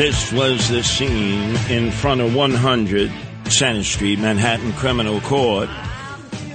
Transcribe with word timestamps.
This 0.00 0.32
was 0.32 0.70
the 0.70 0.82
scene 0.82 1.54
in 1.68 1.90
front 1.90 2.22
of 2.22 2.34
100 2.34 3.12
Center 3.50 3.84
Street, 3.84 4.18
Manhattan 4.18 4.72
Criminal 4.72 5.20
Court. 5.20 5.68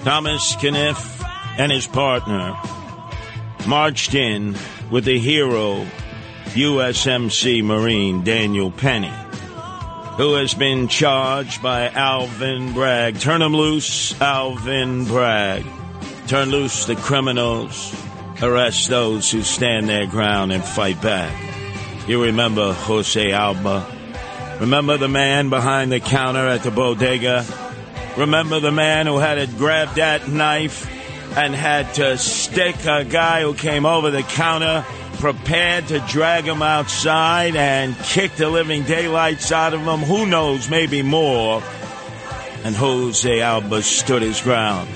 Thomas 0.04 0.56
Kenniff 0.56 1.24
and 1.60 1.72
his 1.72 1.86
partner 1.86 2.58
marched 3.68 4.16
in 4.16 4.56
with 4.90 5.06
the 5.06 5.20
hero 5.20 5.86
USMC 6.56 7.64
Marine 7.64 8.24
Daniel 8.24 8.72
Penny, 8.72 9.14
who 10.18 10.34
has 10.34 10.56
been 10.56 10.88
charged 10.88 11.62
by 11.62 11.90
Alvin 11.90 12.74
Bragg. 12.74 13.20
Turn 13.20 13.44
him 13.44 13.56
loose, 13.56 14.20
Alvin 14.20 15.06
Bragg. 15.06 15.64
Turn 16.26 16.50
loose 16.50 16.86
the 16.86 16.96
criminals. 16.96 17.96
Arrest 18.42 18.90
those 18.90 19.30
who 19.30 19.44
stand 19.44 19.88
their 19.88 20.08
ground 20.08 20.52
and 20.52 20.66
fight 20.66 21.00
back. 21.00 21.55
You 22.08 22.22
remember 22.22 22.72
Jose 22.72 23.32
Alba. 23.32 23.84
Remember 24.60 24.96
the 24.96 25.08
man 25.08 25.50
behind 25.50 25.92
the 25.92 26.00
counter 26.00 26.48
at 26.48 26.62
the 26.62 26.70
bodega? 26.70 27.44
Remember 28.16 28.60
the 28.60 28.72
man 28.72 29.08
who 29.08 29.18
had 29.18 29.36
to 29.36 29.58
grab 29.58 29.96
that 29.96 30.28
knife 30.28 30.88
and 31.36 31.56
had 31.56 31.92
to 31.96 32.16
stick 32.20 32.86
a 32.86 33.04
guy 33.04 33.42
who 33.42 33.56
came 33.56 33.88
over 33.88 34.12
the 34.12 34.22
counter, 34.22 34.86
prepared 35.14 35.88
to 35.88 36.00
drag 36.02 36.46
him 36.46 36.62
outside 36.62 37.56
and 37.56 37.98
kick 37.98 38.36
the 38.36 38.50
living 38.52 38.84
daylights 38.84 39.52
out 39.52 39.74
of 39.74 39.82
him? 39.82 40.02
Who 40.02 40.28
knows, 40.28 40.70
maybe 40.70 41.02
more. 41.02 41.64
And 42.64 42.76
Jose 42.76 43.42
Alba 43.42 43.82
stood 43.82 44.22
his 44.22 44.42
ground, 44.42 44.90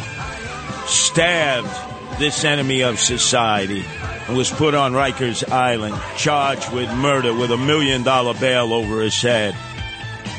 stabbed 0.86 1.89
this 2.20 2.44
enemy 2.44 2.82
of 2.82 3.00
society, 3.00 3.84
was 4.30 4.52
put 4.52 4.76
on 4.76 4.92
Rikers 4.92 5.50
Island, 5.50 5.96
charged 6.18 6.72
with 6.74 6.94
murder 6.96 7.34
with 7.34 7.52
a 7.52 7.58
million 7.58 8.04
dollar 8.04 8.34
bail 8.34 8.74
over 8.74 9.02
his 9.02 9.20
head. 9.22 9.56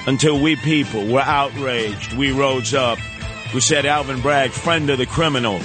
Until 0.06 0.40
we 0.40 0.56
people 0.56 1.06
were 1.06 1.20
outraged, 1.20 2.12
we 2.14 2.32
rose 2.32 2.74
up. 2.74 2.98
We 3.54 3.60
said, 3.60 3.86
Alvin 3.86 4.20
Bragg, 4.20 4.50
friend 4.50 4.90
of 4.90 4.98
the 4.98 5.06
criminal, 5.06 5.60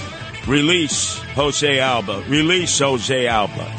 release 0.47 1.19
Jose 1.35 1.79
Alba, 1.79 2.23
release 2.27 2.79
Jose 2.79 3.27
Alba. 3.27 3.75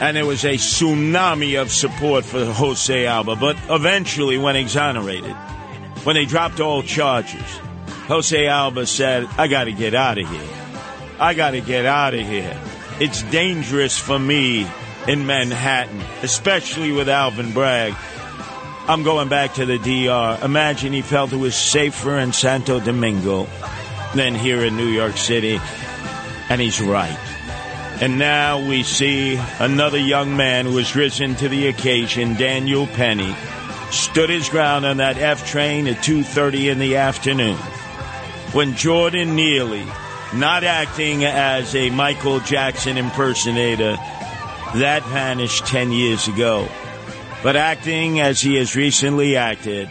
And 0.00 0.16
there 0.16 0.26
was 0.26 0.44
a 0.44 0.54
tsunami 0.54 1.60
of 1.60 1.72
support 1.72 2.24
for 2.24 2.44
Jose 2.44 3.06
Alba, 3.06 3.36
but 3.36 3.56
eventually, 3.70 4.38
when 4.38 4.54
exonerated, 4.54 5.34
when 6.04 6.14
they 6.14 6.26
dropped 6.26 6.60
all 6.60 6.82
charges, 6.82 7.60
Jose 8.06 8.46
Alba 8.46 8.86
said, 8.86 9.26
I 9.38 9.48
got 9.48 9.64
to 9.64 9.72
get 9.72 9.94
out 9.94 10.18
of 10.18 10.28
here. 10.28 10.63
I 11.18 11.34
got 11.34 11.52
to 11.52 11.60
get 11.60 11.86
out 11.86 12.14
of 12.14 12.20
here. 12.20 12.58
It's 13.00 13.22
dangerous 13.24 13.98
for 13.98 14.18
me 14.18 14.66
in 15.06 15.26
Manhattan, 15.26 16.00
especially 16.22 16.92
with 16.92 17.08
Alvin 17.08 17.52
Bragg. 17.52 17.94
I'm 18.86 19.02
going 19.02 19.28
back 19.28 19.54
to 19.54 19.66
the 19.66 19.78
DR. 19.78 20.44
Imagine 20.44 20.92
he 20.92 21.02
felt 21.02 21.32
it 21.32 21.36
was 21.36 21.54
safer 21.54 22.18
in 22.18 22.32
Santo 22.32 22.80
Domingo 22.80 23.46
than 24.14 24.34
here 24.34 24.64
in 24.64 24.76
New 24.76 24.88
York 24.88 25.16
City. 25.16 25.60
And 26.48 26.60
he's 26.60 26.80
right. 26.80 27.18
And 28.00 28.18
now 28.18 28.66
we 28.66 28.82
see 28.82 29.40
another 29.58 29.98
young 29.98 30.36
man 30.36 30.66
who 30.66 30.76
has 30.76 30.96
risen 30.96 31.36
to 31.36 31.48
the 31.48 31.68
occasion, 31.68 32.34
Daniel 32.34 32.86
Penny, 32.88 33.34
stood 33.90 34.28
his 34.30 34.48
ground 34.48 34.84
on 34.84 34.96
that 34.98 35.16
F 35.16 35.46
train 35.46 35.86
at 35.86 35.96
2.30 35.98 36.72
in 36.72 36.78
the 36.78 36.96
afternoon 36.96 37.56
when 38.52 38.74
Jordan 38.74 39.34
Neely, 39.34 39.86
not 40.36 40.64
acting 40.64 41.24
as 41.24 41.74
a 41.74 41.90
Michael 41.90 42.40
Jackson 42.40 42.96
impersonator, 42.96 43.96
that 44.74 45.04
vanished 45.04 45.66
10 45.66 45.92
years 45.92 46.26
ago, 46.26 46.68
but 47.42 47.56
acting 47.56 48.20
as 48.20 48.40
he 48.40 48.56
has 48.56 48.74
recently 48.74 49.36
acted 49.36 49.90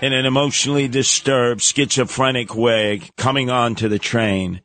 in 0.00 0.12
an 0.12 0.26
emotionally 0.26 0.88
disturbed, 0.88 1.62
schizophrenic 1.62 2.54
way, 2.54 3.02
coming 3.16 3.50
onto 3.50 3.88
the 3.88 3.98
train 3.98 4.60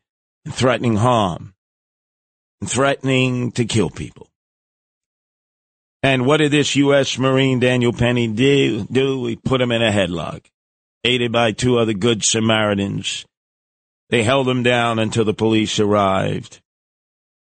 and 0.45 0.53
threatening 0.53 0.95
harm 0.95 1.53
and 2.61 2.69
threatening 2.69 3.51
to 3.51 3.65
kill 3.65 3.89
people. 3.89 4.27
And 6.01 6.25
what 6.25 6.37
did 6.37 6.51
this 6.51 6.75
U.S. 6.75 7.17
Marine 7.17 7.59
Daniel 7.59 7.93
Penny 7.93 8.27
do? 8.27 8.85
do? 8.91 9.21
We 9.21 9.37
put 9.37 9.61
him 9.61 9.71
in 9.71 9.81
a 9.81 9.91
headlock, 9.91 10.45
aided 11.03 11.31
by 11.31 11.53
two 11.53 11.77
other 11.77 11.93
good 11.93 12.23
Samaritans. 12.23 13.25
They 14.13 14.21
held 14.21 14.47
him 14.47 14.61
down 14.61 14.99
until 14.99 15.25
the 15.25 15.33
police 15.33 15.79
arrived. 15.79 16.61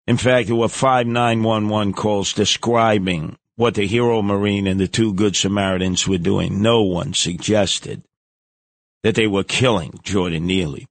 In 0.07 0.15
fact, 0.15 0.47
there 0.47 0.55
were 0.55 0.69
five 0.69 1.05
911 1.05 1.91
calls 1.91 2.31
describing 2.31 3.35
what 3.57 3.75
the 3.75 3.85
hero 3.85 4.21
Marine 4.21 4.67
and 4.67 4.79
the 4.79 4.87
two 4.87 5.13
good 5.13 5.35
Samaritans 5.35 6.07
were 6.07 6.17
doing. 6.17 6.61
No 6.61 6.83
one 6.83 7.13
suggested 7.13 8.03
that 9.03 9.15
they 9.15 9.27
were 9.27 9.43
killing 9.43 9.99
Jordan 10.03 10.45
Neely. 10.45 10.87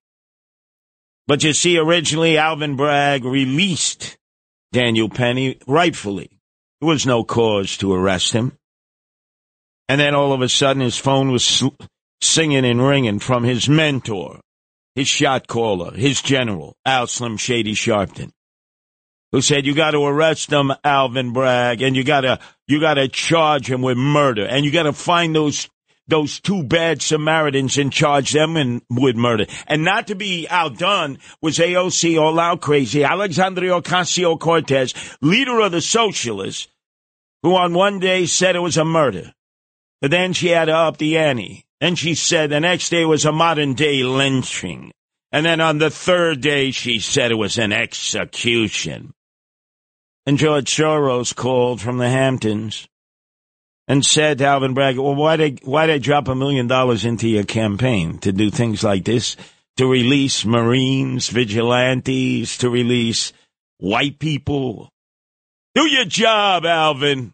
But 1.26 1.44
you 1.44 1.54
see, 1.54 1.78
originally 1.78 2.36
Alvin 2.36 2.76
Bragg 2.76 3.24
released 3.24 4.18
Daniel 4.72 5.08
Penny 5.08 5.60
rightfully. 5.66 6.28
There 6.82 6.88
was 6.88 7.06
no 7.06 7.24
cause 7.24 7.78
to 7.78 7.94
arrest 7.94 8.34
him. 8.34 8.52
And 9.88 9.98
then 9.98 10.14
all 10.14 10.34
of 10.34 10.42
a 10.42 10.50
sudden 10.50 10.82
his 10.82 10.98
phone 10.98 11.30
was 11.30 11.42
sl- 11.42 11.68
singing 12.20 12.66
and 12.66 12.86
ringing 12.86 13.18
from 13.18 13.44
his 13.44 13.66
mentor, 13.66 14.40
his 14.94 15.08
shot 15.08 15.46
caller, 15.46 15.92
his 15.92 16.20
general, 16.22 16.76
Al 16.84 17.06
Slim 17.06 17.36
Shady 17.36 17.74
Sharpton, 17.74 18.32
who 19.32 19.40
said, 19.40 19.66
you 19.66 19.74
got 19.74 19.92
to 19.92 20.04
arrest 20.04 20.52
him, 20.52 20.72
Alvin 20.82 21.32
Bragg, 21.32 21.82
and 21.82 21.94
you 21.94 22.02
got 22.04 22.22
to, 22.22 22.40
you 22.66 22.80
got 22.80 22.94
to 22.94 23.08
charge 23.08 23.70
him 23.70 23.82
with 23.82 23.96
murder, 23.96 24.44
and 24.44 24.64
you 24.64 24.70
got 24.70 24.84
to 24.84 24.92
find 24.92 25.34
those, 25.34 25.68
those 26.08 26.40
two 26.40 26.64
bad 26.64 27.00
Samaritans 27.00 27.78
and 27.78 27.92
charge 27.92 28.32
them 28.32 28.56
in, 28.56 28.82
with 28.90 29.14
murder. 29.14 29.46
And 29.68 29.84
not 29.84 30.08
to 30.08 30.16
be 30.16 30.48
outdone 30.48 31.18
was 31.40 31.58
AOC 31.58 32.20
all 32.20 32.40
out 32.40 32.60
crazy, 32.60 33.04
Alexandria 33.04 33.80
Ocasio-Cortez, 33.80 34.94
leader 35.20 35.60
of 35.60 35.72
the 35.72 35.80
socialists, 35.80 36.66
who 37.42 37.54
on 37.54 37.72
one 37.72 38.00
day 38.00 38.26
said 38.26 38.56
it 38.56 38.60
was 38.60 38.76
a 38.76 38.84
murder. 38.84 39.32
But 40.00 40.10
then 40.10 40.32
she 40.32 40.48
had 40.48 40.64
to 40.64 40.74
up 40.74 40.96
the 40.96 41.18
ante. 41.18 41.66
Then 41.80 41.94
she 41.94 42.14
said 42.14 42.50
the 42.50 42.60
next 42.60 42.90
day 42.90 43.04
was 43.04 43.24
a 43.24 43.32
modern 43.32 43.74
day 43.74 44.02
lynching. 44.02 44.92
And 45.32 45.46
then 45.46 45.60
on 45.60 45.78
the 45.78 45.90
third 45.90 46.40
day, 46.40 46.72
she 46.72 46.98
said 46.98 47.30
it 47.30 47.36
was 47.36 47.58
an 47.58 47.72
execution. 47.72 49.14
And 50.26 50.38
George 50.38 50.74
Soros 50.74 51.34
called 51.34 51.80
from 51.80 51.98
the 51.98 52.08
Hamptons 52.08 52.86
and 53.88 54.04
said 54.04 54.38
to 54.38 54.44
Alvin 54.44 54.74
Bragg, 54.74 54.98
well, 54.98 55.14
why 55.14 55.36
they, 55.36 55.56
why 55.62 55.86
they 55.86 55.98
drop 55.98 56.28
a 56.28 56.34
million 56.34 56.66
dollars 56.66 57.04
into 57.04 57.28
your 57.28 57.44
campaign 57.44 58.18
to 58.18 58.32
do 58.32 58.50
things 58.50 58.84
like 58.84 59.04
this? 59.04 59.36
To 59.78 59.86
release 59.86 60.44
Marines, 60.44 61.28
vigilantes, 61.28 62.58
to 62.58 62.68
release 62.68 63.32
white 63.78 64.18
people. 64.18 64.90
Do 65.74 65.86
your 65.86 66.04
job, 66.04 66.66
Alvin. 66.66 67.32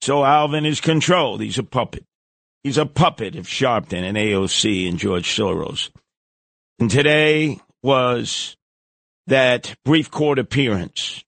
So 0.00 0.24
Alvin 0.24 0.64
is 0.64 0.80
controlled. 0.80 1.42
He's 1.42 1.58
a 1.58 1.62
puppet. 1.62 2.04
He's 2.64 2.78
a 2.78 2.86
puppet 2.86 3.36
of 3.36 3.46
Sharpton 3.46 4.02
and 4.02 4.16
AOC 4.16 4.88
and 4.88 4.98
George 4.98 5.28
Soros. 5.28 5.90
And 6.78 6.90
today 6.90 7.60
was 7.82 8.56
that 9.26 9.76
brief 9.84 10.10
court 10.10 10.38
appearance 10.38 11.22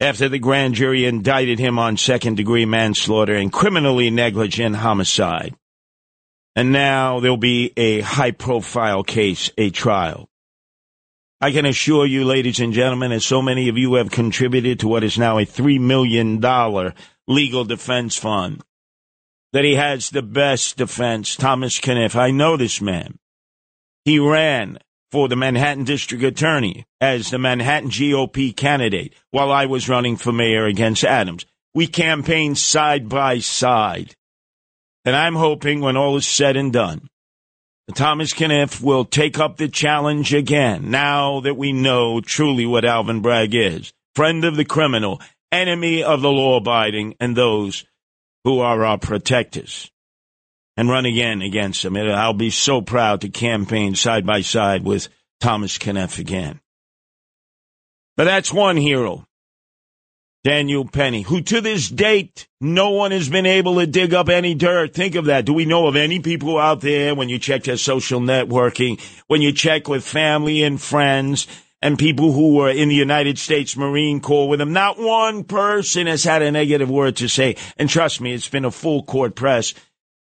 after 0.00 0.28
the 0.28 0.38
grand 0.38 0.74
jury 0.74 1.06
indicted 1.06 1.58
him 1.58 1.78
on 1.78 1.96
second 1.96 2.36
degree 2.36 2.66
manslaughter 2.66 3.34
and 3.34 3.50
criminally 3.50 4.10
negligent 4.10 4.76
homicide. 4.76 5.54
And 6.54 6.72
now 6.72 7.20
there'll 7.20 7.38
be 7.38 7.72
a 7.78 8.00
high 8.02 8.32
profile 8.32 9.02
case, 9.02 9.50
a 9.56 9.70
trial. 9.70 10.28
I 11.40 11.52
can 11.52 11.64
assure 11.64 12.04
you, 12.04 12.26
ladies 12.26 12.60
and 12.60 12.74
gentlemen, 12.74 13.12
as 13.12 13.24
so 13.24 13.40
many 13.40 13.70
of 13.70 13.78
you 13.78 13.94
have 13.94 14.10
contributed 14.10 14.80
to 14.80 14.88
what 14.88 15.04
is 15.04 15.16
now 15.16 15.38
a 15.38 15.46
$3 15.46 15.80
million 15.80 16.38
legal 17.26 17.64
defense 17.64 18.16
fund, 18.16 18.62
that 19.52 19.64
he 19.64 19.74
has 19.74 20.10
the 20.10 20.22
best 20.22 20.76
defense. 20.76 21.36
Thomas 21.36 21.78
Kenniff, 21.78 22.16
I 22.16 22.30
know 22.30 22.56
this 22.56 22.80
man. 22.80 23.18
He 24.04 24.18
ran 24.18 24.78
for 25.10 25.28
the 25.28 25.36
Manhattan 25.36 25.84
District 25.84 26.22
Attorney 26.22 26.86
as 27.00 27.30
the 27.30 27.38
Manhattan 27.38 27.90
GOP 27.90 28.56
candidate 28.56 29.14
while 29.30 29.50
I 29.50 29.66
was 29.66 29.88
running 29.88 30.16
for 30.16 30.32
mayor 30.32 30.66
against 30.66 31.04
Adams. 31.04 31.46
We 31.74 31.86
campaigned 31.86 32.58
side 32.58 33.08
by 33.08 33.38
side. 33.38 34.14
And 35.04 35.16
I'm 35.16 35.34
hoping 35.34 35.80
when 35.80 35.96
all 35.96 36.16
is 36.16 36.26
said 36.26 36.56
and 36.56 36.72
done, 36.72 37.08
Thomas 37.94 38.32
Kenniff 38.32 38.80
will 38.80 39.04
take 39.04 39.38
up 39.38 39.56
the 39.56 39.68
challenge 39.68 40.32
again 40.32 40.90
now 40.90 41.40
that 41.40 41.56
we 41.56 41.72
know 41.72 42.20
truly 42.20 42.66
what 42.66 42.84
Alvin 42.84 43.20
Bragg 43.20 43.54
is. 43.54 43.92
Friend 44.14 44.44
of 44.44 44.56
the 44.56 44.64
criminal, 44.64 45.20
enemy 45.50 46.02
of 46.02 46.20
the 46.20 46.30
law 46.30 46.56
abiding, 46.56 47.14
and 47.18 47.36
those 47.36 47.84
who 48.44 48.60
are 48.60 48.84
our 48.84 48.98
protectors 48.98 49.90
and 50.76 50.88
run 50.88 51.06
again 51.06 51.42
against 51.42 51.82
them. 51.82 51.96
I'll 51.96 52.32
be 52.32 52.50
so 52.50 52.80
proud 52.80 53.20
to 53.20 53.28
campaign 53.28 53.94
side 53.94 54.24
by 54.24 54.40
side 54.40 54.84
with 54.84 55.08
Thomas 55.40 55.78
Kenniff 55.78 56.18
again. 56.18 56.60
But 58.16 58.24
that's 58.24 58.52
one 58.52 58.76
hero, 58.76 59.26
Daniel 60.44 60.86
Penny, 60.86 61.22
who 61.22 61.42
to 61.42 61.60
this 61.60 61.88
date, 61.88 62.48
no 62.60 62.90
one 62.90 63.10
has 63.10 63.28
been 63.28 63.46
able 63.46 63.76
to 63.76 63.86
dig 63.86 64.14
up 64.14 64.28
any 64.28 64.54
dirt. 64.54 64.94
Think 64.94 65.14
of 65.14 65.26
that. 65.26 65.44
Do 65.44 65.52
we 65.52 65.64
know 65.64 65.86
of 65.86 65.96
any 65.96 66.20
people 66.20 66.58
out 66.58 66.80
there 66.80 67.14
when 67.14 67.28
you 67.28 67.38
check 67.38 67.64
their 67.64 67.76
social 67.76 68.20
networking, 68.20 69.00
when 69.26 69.42
you 69.42 69.52
check 69.52 69.88
with 69.88 70.04
family 70.04 70.62
and 70.62 70.80
friends, 70.80 71.46
and 71.82 71.98
people 71.98 72.32
who 72.32 72.56
were 72.56 72.70
in 72.70 72.88
the 72.88 72.94
United 72.94 73.38
States 73.38 73.76
Marine 73.76 74.20
Corps 74.20 74.48
with 74.48 74.60
him. 74.60 74.72
Not 74.72 74.98
one 74.98 75.44
person 75.44 76.06
has 76.06 76.24
had 76.24 76.42
a 76.42 76.50
negative 76.50 76.90
word 76.90 77.16
to 77.16 77.28
say. 77.28 77.56
And 77.76 77.88
trust 77.88 78.20
me, 78.20 78.32
it's 78.32 78.48
been 78.48 78.64
a 78.64 78.70
full 78.70 79.02
court 79.02 79.34
press 79.34 79.74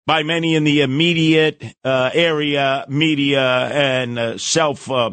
by 0.05 0.23
many 0.23 0.55
in 0.55 0.63
the 0.63 0.81
immediate 0.81 1.63
uh, 1.83 2.11
area 2.13 2.85
media 2.87 3.41
and 3.41 4.19
uh, 4.19 4.37
self 4.37 4.89
uh, 4.89 5.11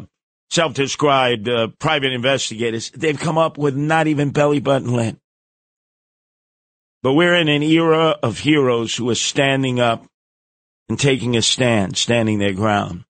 self 0.49 0.73
described 0.73 1.49
uh, 1.49 1.67
private 1.79 2.13
investigators. 2.13 2.91
They've 2.91 3.19
come 3.19 3.37
up 3.37 3.57
with 3.57 3.75
not 3.75 4.07
even 4.07 4.31
belly 4.31 4.59
button 4.59 4.93
lint. 4.93 5.19
But 7.03 7.13
we're 7.13 7.35
in 7.35 7.49
an 7.49 7.61
era 7.61 8.17
of 8.23 8.39
heroes 8.39 8.95
who 8.95 9.09
are 9.11 9.15
standing 9.15 9.79
up 9.79 10.05
and 10.89 10.99
taking 10.99 11.35
a 11.35 11.41
stand, 11.41 11.97
standing 11.97 12.39
their 12.39 12.53
ground. 12.53 13.03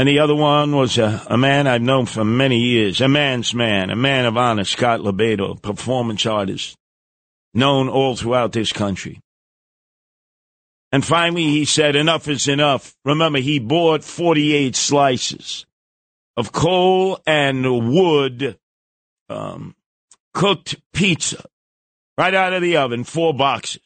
And 0.00 0.08
the 0.08 0.20
other 0.20 0.34
one 0.34 0.74
was 0.74 0.96
a, 0.96 1.22
a 1.26 1.36
man 1.36 1.66
I've 1.66 1.82
known 1.82 2.06
for 2.06 2.24
many 2.24 2.58
years, 2.58 3.02
a 3.02 3.06
man's 3.06 3.52
man, 3.52 3.90
a 3.90 3.94
man 3.94 4.24
of 4.24 4.34
honor, 4.34 4.64
Scott 4.64 5.00
LoBaido, 5.00 5.60
performance 5.60 6.24
artist, 6.24 6.74
known 7.52 7.90
all 7.90 8.16
throughout 8.16 8.52
this 8.52 8.72
country. 8.72 9.20
And 10.90 11.04
finally, 11.04 11.42
he 11.42 11.66
said, 11.66 11.96
enough 11.96 12.28
is 12.28 12.48
enough. 12.48 12.96
Remember, 13.04 13.40
he 13.40 13.58
bought 13.58 14.02
48 14.02 14.74
slices 14.74 15.66
of 16.34 16.50
coal 16.50 17.20
and 17.26 17.94
wood 17.94 18.56
um, 19.28 19.74
cooked 20.32 20.76
pizza 20.94 21.44
right 22.16 22.32
out 22.32 22.54
of 22.54 22.62
the 22.62 22.78
oven, 22.78 23.04
four 23.04 23.34
boxes. 23.34 23.82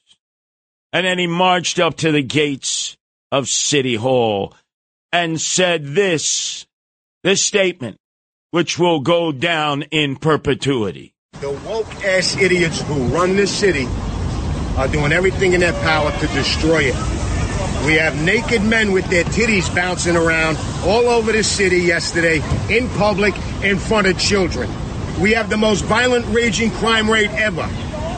And 0.93 1.05
then 1.05 1.19
he 1.19 1.26
marched 1.26 1.81
up 1.81 1.96
to 1.96 2.12
the 2.12 2.22
gates 2.22 2.96
of 3.32 3.49
City 3.49 3.96
Hall 3.96 4.55
and 5.14 5.40
said 5.40 5.87
this, 5.94 6.66
this 7.22 7.40
statement, 7.40 7.96
which 8.50 8.81
will 8.81 8.99
go 8.99 9.31
down 9.31 9.82
in 9.93 10.16
perpetuity. 10.16 11.14
The 11.34 11.52
woke 11.52 12.05
ass 12.05 12.37
idiots 12.37 12.81
who 12.82 12.94
run 13.05 13.37
this 13.37 13.56
city 13.56 13.87
are 14.76 14.88
doing 14.88 15.12
everything 15.12 15.52
in 15.52 15.61
their 15.61 15.72
power 15.84 16.11
to 16.11 16.26
destroy 16.26 16.87
it. 16.87 16.96
We 17.87 17.94
have 17.94 18.20
naked 18.25 18.64
men 18.64 18.90
with 18.90 19.08
their 19.08 19.22
titties 19.22 19.72
bouncing 19.72 20.16
around 20.16 20.58
all 20.82 21.08
over 21.08 21.31
the 21.31 21.44
city 21.44 21.78
yesterday, 21.78 22.43
in 22.69 22.88
public, 22.96 23.37
in 23.62 23.78
front 23.78 24.08
of 24.08 24.19
children. 24.19 24.69
We 25.20 25.31
have 25.34 25.49
the 25.49 25.56
most 25.56 25.84
violent, 25.84 26.26
raging 26.34 26.72
crime 26.72 27.08
rate 27.08 27.31
ever. 27.31 27.70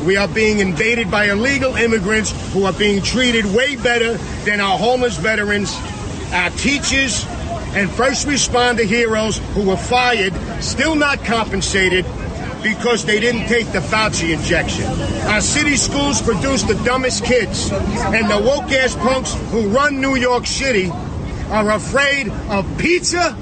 We 0.02 0.16
are 0.16 0.28
being 0.28 0.60
invaded 0.60 1.10
by 1.10 1.26
illegal 1.26 1.76
immigrants 1.76 2.32
who 2.54 2.64
are 2.64 2.72
being 2.72 3.02
treated 3.02 3.44
way 3.44 3.76
better 3.76 4.14
than 4.44 4.60
our 4.60 4.78
homeless 4.78 5.18
veterans, 5.18 5.76
our 6.32 6.50
teachers, 6.50 7.24
and 7.74 7.90
first 7.90 8.26
responder 8.26 8.84
heroes 8.84 9.38
who 9.54 9.68
were 9.68 9.76
fired, 9.76 10.32
still 10.62 10.94
not 10.94 11.24
compensated, 11.24 12.04
because 12.62 13.04
they 13.04 13.20
didn't 13.20 13.46
take 13.46 13.70
the 13.72 13.80
Fauci 13.80 14.34
injection. 14.34 14.86
Our 15.26 15.40
city 15.40 15.76
schools 15.76 16.20
produce 16.22 16.62
the 16.62 16.74
dumbest 16.84 17.24
kids, 17.24 17.70
and 17.70 18.30
the 18.30 18.38
woke 18.38 18.72
ass 18.72 18.96
punks 18.96 19.34
who 19.50 19.68
run 19.68 20.00
New 20.00 20.16
York 20.16 20.46
City 20.46 20.90
are 21.50 21.70
afraid 21.70 22.28
of 22.48 22.66
pizza. 22.78 23.36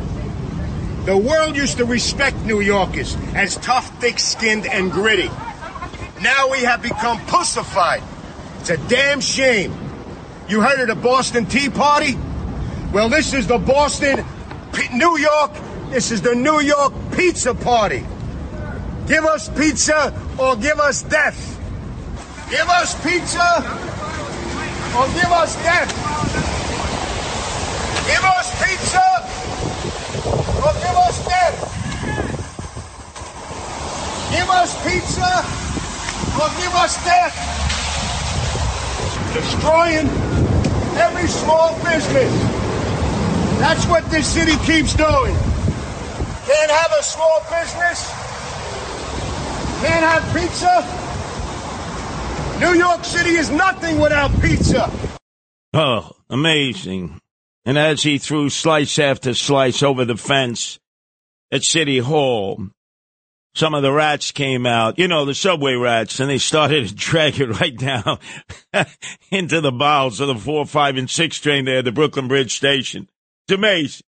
The 1.04 1.16
world 1.16 1.56
used 1.56 1.78
to 1.78 1.84
respect 1.84 2.36
New 2.44 2.60
Yorkers 2.60 3.16
as 3.34 3.56
tough, 3.58 3.98
thick 4.00 4.18
skinned, 4.18 4.66
and 4.66 4.90
gritty. 4.90 5.30
Now 6.20 6.50
we 6.50 6.60
have 6.64 6.82
become 6.82 7.18
pussified. 7.26 8.02
It's 8.60 8.70
a 8.70 8.76
damn 8.88 9.20
shame. 9.20 9.72
You 10.48 10.60
heard 10.60 10.80
of 10.80 10.88
the 10.88 10.94
Boston 10.94 11.46
Tea 11.46 11.68
Party? 11.70 12.18
Well, 12.94 13.08
this 13.08 13.34
is 13.34 13.48
the 13.48 13.58
Boston, 13.58 14.24
New 14.92 15.18
York, 15.18 15.50
this 15.90 16.12
is 16.12 16.22
the 16.22 16.36
New 16.36 16.60
York 16.60 16.92
Pizza 17.16 17.52
Party. 17.52 18.06
Give 19.08 19.24
us 19.24 19.48
pizza 19.48 20.14
or 20.38 20.54
give 20.54 20.78
us 20.78 21.02
death. 21.02 21.58
Give 22.48 22.68
us 22.68 22.94
pizza 23.02 23.42
or 24.94 25.06
give 25.10 25.26
us 25.26 25.56
death. 25.64 25.90
Give 28.06 28.22
us 28.22 28.46
pizza 28.62 29.02
or 30.62 30.72
give 30.78 30.94
us 30.94 31.18
death. 31.26 31.58
Give 34.30 34.50
us 34.50 34.70
pizza 34.86 35.42
or 36.38 36.48
give 36.62 36.74
us 36.78 36.94
death. 37.02 37.34
Destroying 39.34 40.08
every 40.96 41.26
small 41.26 41.74
business. 41.82 42.53
That's 43.64 43.86
what 43.86 44.04
this 44.10 44.26
city 44.26 44.56
keeps 44.66 44.92
doing. 44.92 45.34
Can't 45.34 46.70
have 46.70 46.92
a 46.98 47.02
small 47.02 47.40
business. 47.48 48.10
Can't 49.80 50.04
have 50.04 50.22
pizza. 50.36 50.84
New 52.60 52.78
York 52.78 53.02
City 53.06 53.30
is 53.30 53.50
nothing 53.50 53.98
without 53.98 54.38
pizza. 54.42 54.92
Oh, 55.72 56.10
amazing. 56.28 57.18
And 57.64 57.78
as 57.78 58.02
he 58.02 58.18
threw 58.18 58.50
slice 58.50 58.98
after 58.98 59.32
slice 59.32 59.82
over 59.82 60.04
the 60.04 60.18
fence 60.18 60.78
at 61.50 61.64
City 61.64 62.00
Hall, 62.00 62.68
some 63.54 63.72
of 63.72 63.82
the 63.82 63.92
rats 63.92 64.30
came 64.30 64.66
out, 64.66 64.98
you 64.98 65.08
know, 65.08 65.24
the 65.24 65.34
subway 65.34 65.72
rats, 65.72 66.20
and 66.20 66.28
they 66.28 66.36
started 66.36 66.86
to 66.86 66.94
drag 66.94 67.40
it 67.40 67.46
right 67.60 67.78
down 67.78 68.18
into 69.30 69.62
the 69.62 69.72
bowels 69.72 70.20
of 70.20 70.28
the 70.28 70.34
four, 70.34 70.66
five, 70.66 70.98
and 70.98 71.08
six 71.08 71.40
train 71.40 71.64
there 71.64 71.78
at 71.78 71.86
the 71.86 71.92
Brooklyn 71.92 72.28
Bridge 72.28 72.54
Station. 72.54 73.08
It's. 73.48 74.02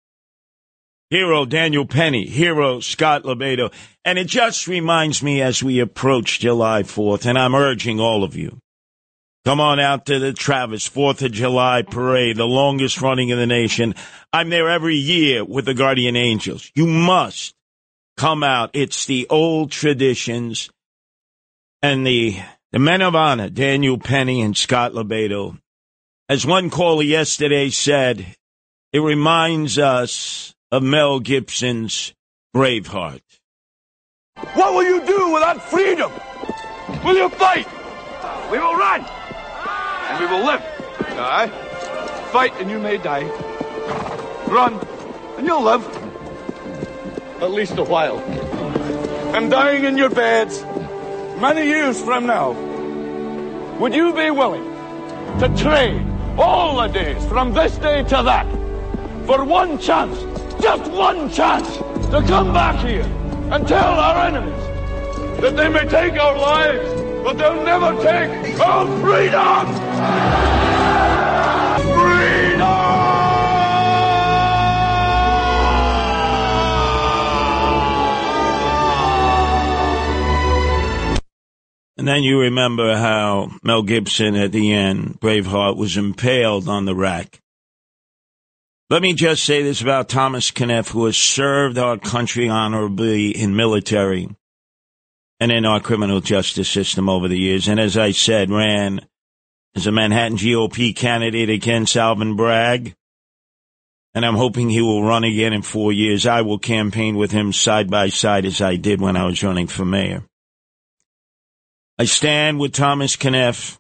Hero 1.10 1.44
Daniel 1.44 1.86
Penny, 1.86 2.26
hero 2.26 2.80
Scott 2.80 3.22
LoBaido. 3.24 3.72
And 4.04 4.18
it 4.18 4.26
just 4.26 4.66
reminds 4.66 5.22
me 5.22 5.42
as 5.42 5.62
we 5.62 5.78
approach 5.80 6.40
July 6.40 6.82
4th, 6.82 7.26
and 7.26 7.38
I'm 7.38 7.54
urging 7.54 8.00
all 8.00 8.24
of 8.24 8.34
you, 8.34 8.58
come 9.44 9.60
on 9.60 9.78
out 9.78 10.06
to 10.06 10.18
the 10.18 10.32
Travis 10.32 10.88
4th 10.88 11.22
of 11.22 11.32
July 11.32 11.82
parade, 11.82 12.36
the 12.36 12.46
longest 12.46 13.00
running 13.00 13.28
in 13.28 13.38
the 13.38 13.46
nation. 13.46 13.94
I'm 14.32 14.50
there 14.50 14.68
every 14.68 14.96
year 14.96 15.44
with 15.44 15.66
the 15.66 15.74
Guardian 15.74 16.16
Angels. 16.16 16.70
You 16.74 16.86
must 16.86 17.54
come 18.16 18.42
out. 18.42 18.70
It's 18.72 19.06
the 19.06 19.26
old 19.30 19.70
traditions 19.70 20.70
and 21.82 22.06
the 22.06 22.38
The 22.72 22.80
men 22.80 23.02
of 23.02 23.14
honor, 23.14 23.50
Daniel 23.50 23.98
Penny 23.98 24.40
and 24.42 24.56
Scott 24.56 24.94
LoBaido. 24.94 25.58
As 26.28 26.44
one 26.44 26.70
caller 26.70 27.04
yesterday 27.04 27.70
said, 27.70 28.34
it 28.94 29.00
reminds 29.00 29.76
us 29.76 30.54
of 30.70 30.80
Mel 30.84 31.18
Gibson's 31.18 32.14
Braveheart. 32.54 33.22
What 34.54 34.72
will 34.72 34.84
you 34.84 35.04
do 35.04 35.32
without 35.32 35.60
freedom? 35.60 36.12
Will 37.04 37.16
you 37.16 37.28
fight? 37.30 37.66
We 38.52 38.58
will 38.60 38.76
run. 38.76 39.00
And 39.00 40.20
we 40.20 40.26
will 40.26 40.44
live. 40.46 40.62
Aye. 41.18 41.48
Fight 42.30 42.52
and 42.60 42.70
you 42.70 42.78
may 42.78 42.96
die. 42.98 43.24
Run 44.46 44.74
and 45.38 45.44
you'll 45.44 45.64
live. 45.64 45.84
At 47.42 47.50
least 47.50 47.76
a 47.78 47.82
while. 47.82 48.20
And 49.34 49.50
dying 49.50 49.86
in 49.86 49.98
your 49.98 50.10
beds 50.10 50.62
many 51.40 51.66
years 51.66 52.00
from 52.00 52.26
now. 52.26 52.52
Would 53.80 53.92
you 53.92 54.14
be 54.14 54.30
willing 54.30 54.62
to 55.40 55.52
trade 55.56 56.06
all 56.38 56.76
the 56.76 56.86
days 56.86 57.26
from 57.26 57.54
this 57.54 57.76
day 57.78 58.04
to 58.04 58.22
that 58.22 58.63
for 59.26 59.44
one 59.44 59.78
chance, 59.78 60.18
just 60.62 60.90
one 60.90 61.30
chance, 61.30 61.76
to 62.10 62.22
come 62.26 62.52
back 62.52 62.84
here 62.84 63.04
and 63.50 63.66
tell 63.66 63.94
our 63.94 64.26
enemies 64.26 65.40
that 65.40 65.56
they 65.56 65.68
may 65.68 65.86
take 65.88 66.18
our 66.20 66.36
lives, 66.36 67.02
but 67.22 67.38
they'll 67.38 67.64
never 67.64 68.02
take 68.02 68.60
our 68.60 68.86
freedom! 69.00 70.14
And 81.96 82.08
then 82.08 82.22
you 82.22 82.38
remember 82.40 82.96
how 82.96 83.52
Mel 83.62 83.82
Gibson 83.82 84.36
at 84.36 84.52
the 84.52 84.74
end, 84.74 85.20
Braveheart, 85.20 85.78
was 85.78 85.96
impaled 85.96 86.68
on 86.68 86.84
the 86.84 86.94
rack. 86.94 87.40
Let 88.94 89.02
me 89.02 89.12
just 89.12 89.42
say 89.42 89.60
this 89.60 89.82
about 89.82 90.08
Thomas 90.08 90.52
Kenniff, 90.52 90.90
who 90.90 91.06
has 91.06 91.16
served 91.16 91.78
our 91.78 91.98
country 91.98 92.48
honorably 92.48 93.30
in 93.30 93.56
military 93.56 94.28
and 95.40 95.50
in 95.50 95.66
our 95.66 95.80
criminal 95.80 96.20
justice 96.20 96.68
system 96.68 97.08
over 97.08 97.26
the 97.26 97.36
years. 97.36 97.66
And 97.66 97.80
as 97.80 97.96
I 97.96 98.12
said, 98.12 98.52
ran 98.52 99.00
as 99.74 99.88
a 99.88 99.90
Manhattan 99.90 100.36
GOP 100.36 100.94
candidate 100.94 101.50
against 101.50 101.96
Alvin 101.96 102.36
Bragg. 102.36 102.94
And 104.14 104.24
I'm 104.24 104.36
hoping 104.36 104.70
he 104.70 104.80
will 104.80 105.02
run 105.02 105.24
again 105.24 105.52
in 105.52 105.62
four 105.62 105.92
years. 105.92 106.24
I 106.24 106.42
will 106.42 106.60
campaign 106.60 107.16
with 107.16 107.32
him 107.32 107.52
side 107.52 107.90
by 107.90 108.10
side 108.10 108.44
as 108.46 108.60
I 108.60 108.76
did 108.76 109.00
when 109.00 109.16
I 109.16 109.26
was 109.26 109.42
running 109.42 109.66
for 109.66 109.84
mayor. 109.84 110.22
I 111.98 112.04
stand 112.04 112.60
with 112.60 112.72
Thomas 112.74 113.16
Kenniff. 113.16 113.76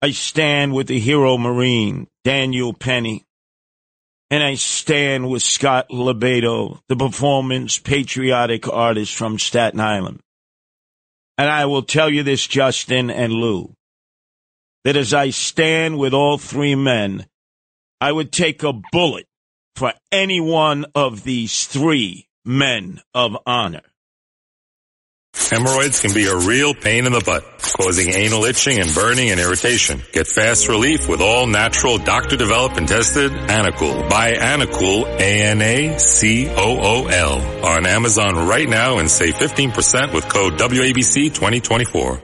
I 0.00 0.12
stand 0.12 0.72
with 0.72 0.86
the 0.86 0.98
hero 0.98 1.36
Marine, 1.36 2.06
Daniel 2.24 2.72
Penny. 2.72 3.26
And 4.30 4.42
I 4.42 4.54
stand 4.54 5.30
with 5.30 5.42
Scott 5.42 5.88
LoBaido, 5.90 6.80
the 6.88 6.96
performance 6.96 7.78
patriotic 7.78 8.66
artist 8.68 9.14
from 9.14 9.38
Staten 9.38 9.80
Island. 9.80 10.20
And 11.36 11.50
I 11.50 11.66
will 11.66 11.82
tell 11.82 12.10
you 12.10 12.22
this, 12.22 12.46
Justin 12.46 13.10
and 13.10 13.32
Lou, 13.32 13.74
that 14.84 14.96
as 14.96 15.12
I 15.12 15.30
stand 15.30 15.98
with 15.98 16.14
all 16.14 16.38
three 16.38 16.74
men, 16.74 17.26
I 18.00 18.12
would 18.12 18.32
take 18.32 18.62
a 18.62 18.80
bullet 18.92 19.26
for 19.76 19.92
any 20.12 20.40
one 20.40 20.86
of 20.94 21.24
these 21.24 21.66
three 21.66 22.28
men 22.44 23.00
of 23.14 23.36
honor. 23.46 23.82
Hemorrhoids 25.36 26.00
can 26.00 26.14
be 26.14 26.26
a 26.26 26.36
real 26.36 26.74
pain 26.74 27.06
in 27.06 27.12
the 27.12 27.20
butt, 27.20 27.44
causing 27.76 28.14
anal 28.14 28.44
itching 28.44 28.78
and 28.78 28.94
burning 28.94 29.30
and 29.30 29.40
irritation. 29.40 30.00
Get 30.12 30.26
fast 30.26 30.68
relief 30.68 31.08
with 31.08 31.20
all 31.20 31.46
natural 31.46 31.98
doctor 31.98 32.36
developed 32.36 32.76
and 32.78 32.88
tested 32.88 33.32
Anacool. 33.32 34.08
Buy 34.08 34.34
Anacool, 34.34 35.04
A-N-A-C-O-O-L 35.18 36.04
on 37.66 37.86
Amazon 37.86 38.46
right 38.46 38.68
now 38.68 38.98
and 38.98 39.10
save 39.10 39.34
15% 39.34 40.14
with 40.14 40.28
code 40.28 40.54
WABC 40.54 41.34
2024. 41.34 42.22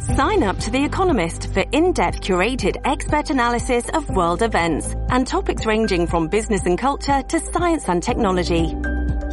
Sign 0.00 0.42
up 0.42 0.58
to 0.60 0.70
The 0.70 0.84
Economist 0.84 1.52
for 1.52 1.64
in-depth 1.72 2.20
curated 2.22 2.76
expert 2.84 3.30
analysis 3.30 3.88
of 3.90 4.08
world 4.10 4.42
events 4.42 4.94
and 5.10 5.26
topics 5.26 5.66
ranging 5.66 6.06
from 6.06 6.28
business 6.28 6.66
and 6.66 6.78
culture 6.78 7.22
to 7.22 7.40
science 7.40 7.88
and 7.88 8.02
technology. 8.02 8.74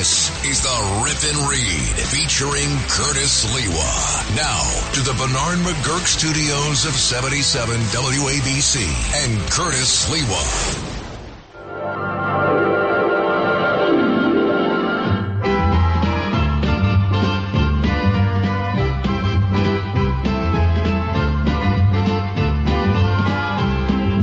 This 0.00 0.32
is 0.46 0.62
the 0.62 1.02
Rip 1.04 1.22
and 1.28 1.46
Read 1.46 1.94
featuring 2.08 2.70
Curtis 2.88 3.44
Sliwa. 3.44 4.34
Now 4.34 4.64
to 4.94 5.00
the 5.02 5.12
Bernard 5.12 5.58
McGuirk 5.58 6.06
studios 6.06 6.86
of 6.86 6.94
77 6.94 7.76
WABC 7.92 8.80
and 9.26 9.38
Curtis 9.50 10.06
Sliwa. 10.08 10.40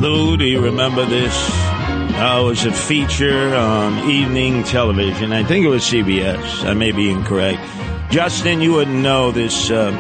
Lou, 0.01 0.38
do 0.38 0.46
you 0.46 0.60
remember 0.60 1.05
this? 1.05 1.76
It 2.20 2.44
was 2.44 2.66
a 2.66 2.72
feature 2.72 3.56
on 3.56 4.10
evening 4.10 4.64
television. 4.64 5.34
I 5.34 5.44
think 5.44 5.66
it 5.66 5.70
was 5.70 5.84
CBS. 5.84 6.66
I 6.66 6.74
may 6.74 6.92
be 6.92 7.12
incorrect. 7.12 7.62
Justin, 8.10 8.60
you 8.60 8.74
wouldn't 8.74 9.04
know 9.04 9.32
this 9.32 9.70
uh, 9.70 9.92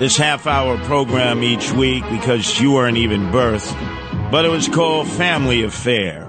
this 0.00 0.16
half 0.16 0.48
hour 0.48 0.76
program 0.78 1.44
each 1.44 1.70
week 1.72 2.02
because 2.10 2.60
you 2.60 2.72
weren't 2.72 2.96
even 2.96 3.30
birthed, 3.30 3.72
but 4.32 4.44
it 4.44 4.48
was 4.48 4.66
called 4.66 5.06
Family 5.06 5.62
Affair. 5.62 6.24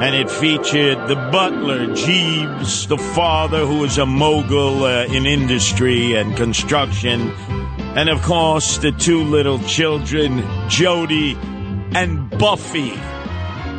And 0.00 0.14
it 0.14 0.30
featured 0.30 1.08
the 1.08 1.16
butler, 1.32 1.92
Jeeves, 1.94 2.86
the 2.86 2.98
father 2.98 3.66
who 3.66 3.80
was 3.80 3.98
a 3.98 4.06
mogul 4.06 4.84
uh, 4.84 5.06
in 5.06 5.26
industry 5.26 6.14
and 6.14 6.36
construction, 6.36 7.32
and 7.96 8.08
of 8.08 8.22
course 8.22 8.78
the 8.78 8.92
two 8.92 9.24
little 9.24 9.58
children, 9.64 10.44
Jody 10.68 11.36
and 11.94 12.30
Buffy 12.30 12.92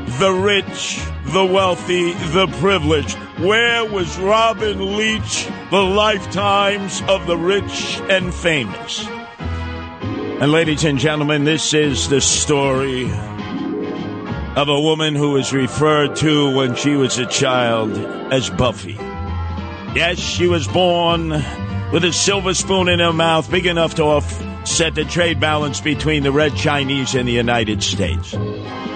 the 0.06 0.32
rich, 0.32 1.00
the 1.26 1.46
wealthy, 1.46 2.14
the 2.14 2.48
privileged. 2.60 3.18
Where 3.40 3.84
was 3.86 4.18
Robin 4.18 4.96
Leach, 4.98 5.48
the 5.72 5.82
lifetimes 5.82 7.02
of 7.08 7.28
the 7.28 7.38
rich 7.38 8.00
and 8.10 8.34
famous? 8.34 9.06
And 9.08 10.52
ladies 10.52 10.84
and 10.84 11.00
gentlemen, 11.00 11.44
this 11.44 11.74
is 11.74 12.08
the 12.08 12.22
story 12.22 13.12
of 14.56 14.70
a 14.70 14.80
woman 14.80 15.16
who 15.16 15.32
was 15.32 15.52
referred 15.52 16.16
to 16.18 16.56
when 16.56 16.76
she 16.76 16.96
was 16.96 17.18
a 17.18 17.26
child 17.26 17.92
as 18.32 18.50
Buffy. 18.50 18.94
Yes, 19.96 20.18
she 20.18 20.48
was 20.48 20.68
born 20.68 21.30
with 21.92 22.04
a 22.04 22.14
silver 22.14 22.54
spoon 22.54 22.90
in 22.90 23.00
her 23.00 23.14
mouth 23.14 23.50
big 23.50 23.66
enough 23.66 23.96
to 23.96 24.04
offset 24.04 24.96
the 24.96 25.06
trade 25.06 25.40
balance 25.40 25.82
between 25.82 26.24
the 26.24 26.32
red 26.32 26.56
Chinese 26.56 27.16
and 27.16 27.28
the 27.28 27.34
United 27.34 27.82
States. 27.84 28.36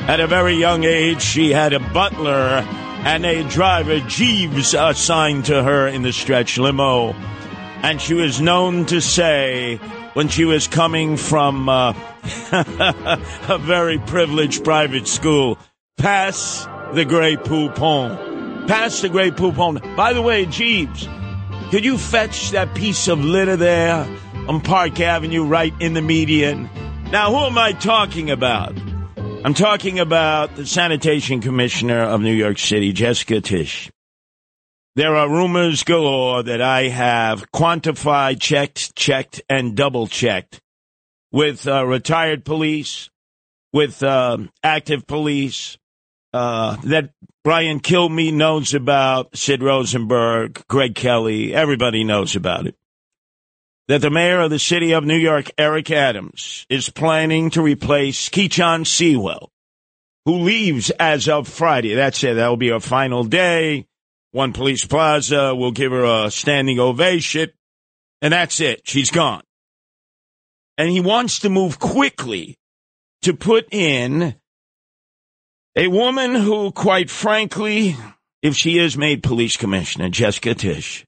At 0.09 0.19
a 0.19 0.25
very 0.25 0.55
young 0.55 0.85
age, 0.85 1.21
she 1.21 1.51
had 1.51 1.71
a 1.71 1.79
butler 1.79 2.65
and 3.05 3.23
a 3.27 3.47
driver, 3.47 3.99
Jeeves, 3.99 4.73
assigned 4.73 5.45
to 5.45 5.61
her 5.61 5.87
in 5.87 6.01
the 6.01 6.11
stretch 6.11 6.57
limo. 6.57 7.13
And 7.83 8.01
she 8.01 8.15
was 8.15 8.41
known 8.41 8.87
to 8.87 9.01
say, 9.01 9.75
when 10.15 10.27
she 10.27 10.45
was 10.45 10.67
coming 10.67 11.15
from 11.15 11.69
uh, 11.69 11.93
a 12.51 13.59
very 13.61 13.99
privileged 13.99 14.63
private 14.63 15.07
school, 15.07 15.59
pass 15.99 16.67
the 16.95 17.05
Grey 17.05 17.35
Poupon. 17.35 18.67
Pass 18.67 19.01
the 19.01 19.09
Grey 19.09 19.29
Poupon. 19.29 19.95
By 19.95 20.13
the 20.13 20.23
way, 20.23 20.47
Jeeves, 20.47 21.07
could 21.69 21.85
you 21.85 21.99
fetch 21.99 22.49
that 22.49 22.73
piece 22.73 23.07
of 23.07 23.23
litter 23.23 23.57
there 23.57 24.07
on 24.47 24.59
Park 24.61 24.99
Avenue 24.99 25.45
right 25.45 25.79
in 25.79 25.93
the 25.93 26.01
median? 26.01 26.67
Now, 27.11 27.29
who 27.29 27.45
am 27.45 27.59
I 27.59 27.73
talking 27.73 28.31
about? 28.31 28.73
I'm 29.41 29.53
talking 29.53 30.00
about 30.00 30.58
the 30.58 30.65
sanitation 30.65 31.39
commissioner 31.39 32.01
of 32.01 32.19
New 32.19 32.34
York 32.34 32.60
City, 32.60 32.91
Jessica 32.91 33.39
Tisch. 33.39 33.89
There 34.98 35.15
are 35.15 35.29
rumors 35.29 35.84
galore 35.84 36.43
that 36.43 36.62
I 36.62 36.89
have 36.89 37.50
quantified, 37.51 38.41
checked, 38.41 38.98
checked, 38.98 39.41
and 39.50 39.77
double 39.77 40.08
checked 40.08 40.60
with 41.31 41.65
uh, 41.65 41.86
retired 41.86 42.43
police, 42.43 43.10
with 43.72 44.03
uh, 44.03 44.39
active 44.62 45.08
police, 45.08 45.77
uh, 46.34 46.75
that 46.84 47.12
Brian 47.46 47.79
Kilmeade 47.79 48.34
knows 48.34 48.74
about, 48.74 49.38
Sid 49.38 49.63
Rosenberg, 49.63 50.62
Greg 50.67 50.96
Kelly, 50.96 51.53
everybody 51.53 52.03
knows 52.03 52.36
about 52.36 52.67
it. 52.67 52.75
That 53.89 54.01
the 54.01 54.12
mayor 54.12 54.41
of 54.41 54.51
the 54.51 54.60
city 54.60 54.91
of 54.91 55.03
New 55.03 55.17
York, 55.17 55.50
Eric 55.58 55.89
Adams, 55.89 56.67
is 56.69 56.91
planning 56.91 57.50
to 57.50 57.62
replace 57.63 58.29
Keechant 58.29 58.86
Sewell, 58.86 59.50
who 60.25 60.36
leaves 60.36 60.91
as 60.91 61.27
of 61.27 61.48
Friday. 61.48 61.96
That's 61.96 62.24
it. 62.24 62.36
That'll 62.36 62.55
be 62.55 62.69
her 62.69 62.79
final 62.79 63.24
day. 63.24 63.88
One 64.31 64.53
Police 64.53 64.86
Plaza 64.86 65.55
will 65.55 65.72
give 65.72 65.91
her 65.91 66.03
a 66.03 66.29
standing 66.29 66.79
ovation, 66.79 67.50
and 68.22 68.31
that's 68.31 68.60
it. 68.60 68.81
She's 68.84 69.10
gone. 69.10 69.41
And 70.77 70.91
he 70.91 71.01
wants 71.01 71.39
to 71.39 71.50
move 71.50 71.79
quickly 71.79 72.60
to 73.24 73.34
put 73.34 73.74
in 73.74 74.36
a 75.75 75.88
woman 75.88 76.36
who, 76.36 76.72
quite 76.72 77.10
frankly, 77.10 77.98
if 78.43 78.55
she 78.55 78.77
is 78.77 78.96
made 78.96 79.24
police 79.24 79.58
commissioner, 79.58 80.10
Jessica 80.10 80.53
Tisch, 80.53 81.08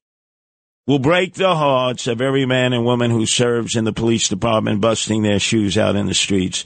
will 0.91 1.00
break 1.00 1.36
the 1.36 1.55
hearts 1.55 2.05
of 2.05 2.19
every 2.19 2.45
man 2.45 2.74
and 2.74 2.83
woman 2.83 3.12
who 3.12 3.25
serves 3.25 3.77
in 3.77 3.86
the 3.86 3.93
police 3.93 4.27
department, 4.27 4.81
busting 4.81 5.24
their 5.24 5.39
shoes 5.39 5.77
out 5.77 5.95
in 5.95 6.05
the 6.05 6.13
streets, 6.13 6.65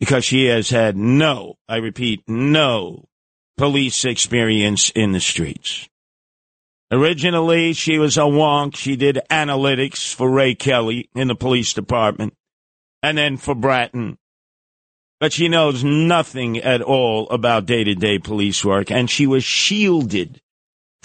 because 0.00 0.24
she 0.24 0.46
has 0.46 0.70
had 0.70 0.96
no, 0.96 1.54
I 1.68 1.76
repeat, 1.76 2.24
no 2.26 3.04
police 3.56 4.04
experience 4.04 4.90
in 4.90 5.12
the 5.12 5.20
streets. 5.20 5.88
Originally, 6.90 7.72
she 7.74 7.96
was 7.96 8.16
a 8.16 8.22
wonk. 8.22 8.74
She 8.74 8.96
did 8.96 9.20
analytics 9.30 10.12
for 10.12 10.28
Ray 10.28 10.56
Kelly 10.56 11.08
in 11.14 11.28
the 11.28 11.36
police 11.36 11.72
department 11.72 12.34
and 13.04 13.16
then 13.16 13.36
for 13.36 13.54
Bratton. 13.54 14.18
But 15.20 15.32
she 15.32 15.46
knows 15.46 15.84
nothing 15.84 16.56
at 16.58 16.82
all 16.82 17.28
about 17.30 17.66
day 17.66 17.84
to 17.84 17.94
day 17.94 18.18
police 18.18 18.64
work, 18.64 18.90
and 18.90 19.08
she 19.08 19.28
was 19.28 19.44
shielded 19.44 20.40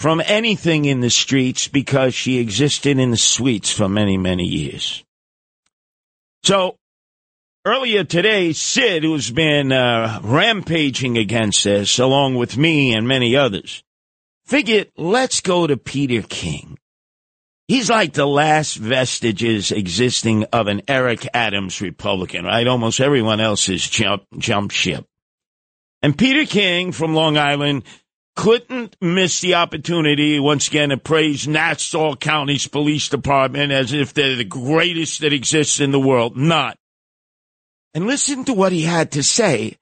from 0.00 0.22
anything 0.24 0.86
in 0.86 1.00
the 1.00 1.10
streets 1.10 1.68
because 1.68 2.14
she 2.14 2.38
existed 2.38 2.98
in 2.98 3.10
the 3.10 3.18
suites 3.18 3.70
for 3.70 3.86
many, 3.86 4.16
many 4.16 4.44
years. 4.46 5.04
So, 6.42 6.76
earlier 7.66 8.02
today, 8.04 8.54
Sid, 8.54 9.02
who's 9.02 9.30
been 9.30 9.72
uh, 9.72 10.20
rampaging 10.22 11.18
against 11.18 11.64
this, 11.64 11.98
along 11.98 12.36
with 12.36 12.56
me 12.56 12.94
and 12.94 13.06
many 13.06 13.36
others, 13.36 13.82
figured 14.46 14.90
let's 14.96 15.42
go 15.42 15.66
to 15.66 15.76
Peter 15.76 16.22
King. 16.22 16.78
He's 17.68 17.90
like 17.90 18.14
the 18.14 18.26
last 18.26 18.76
vestiges 18.76 19.70
existing 19.70 20.44
of 20.44 20.66
an 20.66 20.80
Eric 20.88 21.28
Adams 21.34 21.82
Republican, 21.82 22.46
right? 22.46 22.66
Almost 22.66 23.00
everyone 23.00 23.40
else 23.40 23.66
has 23.66 23.86
jump, 23.86 24.22
jumped 24.38 24.74
ship. 24.74 25.04
And 26.00 26.16
Peter 26.16 26.46
King 26.46 26.92
from 26.92 27.14
Long 27.14 27.36
Island 27.36 27.84
couldn't 28.40 28.96
miss 29.02 29.42
the 29.42 29.54
opportunity 29.54 30.40
once 30.40 30.68
again 30.68 30.88
to 30.88 30.96
praise 30.96 31.46
Nassau 31.46 32.16
County's 32.16 32.66
police 32.66 33.10
department 33.10 33.70
as 33.70 33.92
if 33.92 34.14
they're 34.14 34.34
the 34.34 34.44
greatest 34.44 35.20
that 35.20 35.34
exists 35.34 35.78
in 35.78 35.90
the 35.90 36.00
world. 36.00 36.38
Not. 36.38 36.78
And 37.92 38.06
listen 38.06 38.46
to 38.46 38.54
what 38.54 38.72
he 38.72 38.80
had 38.80 39.12
to 39.12 39.22
say 39.22 39.76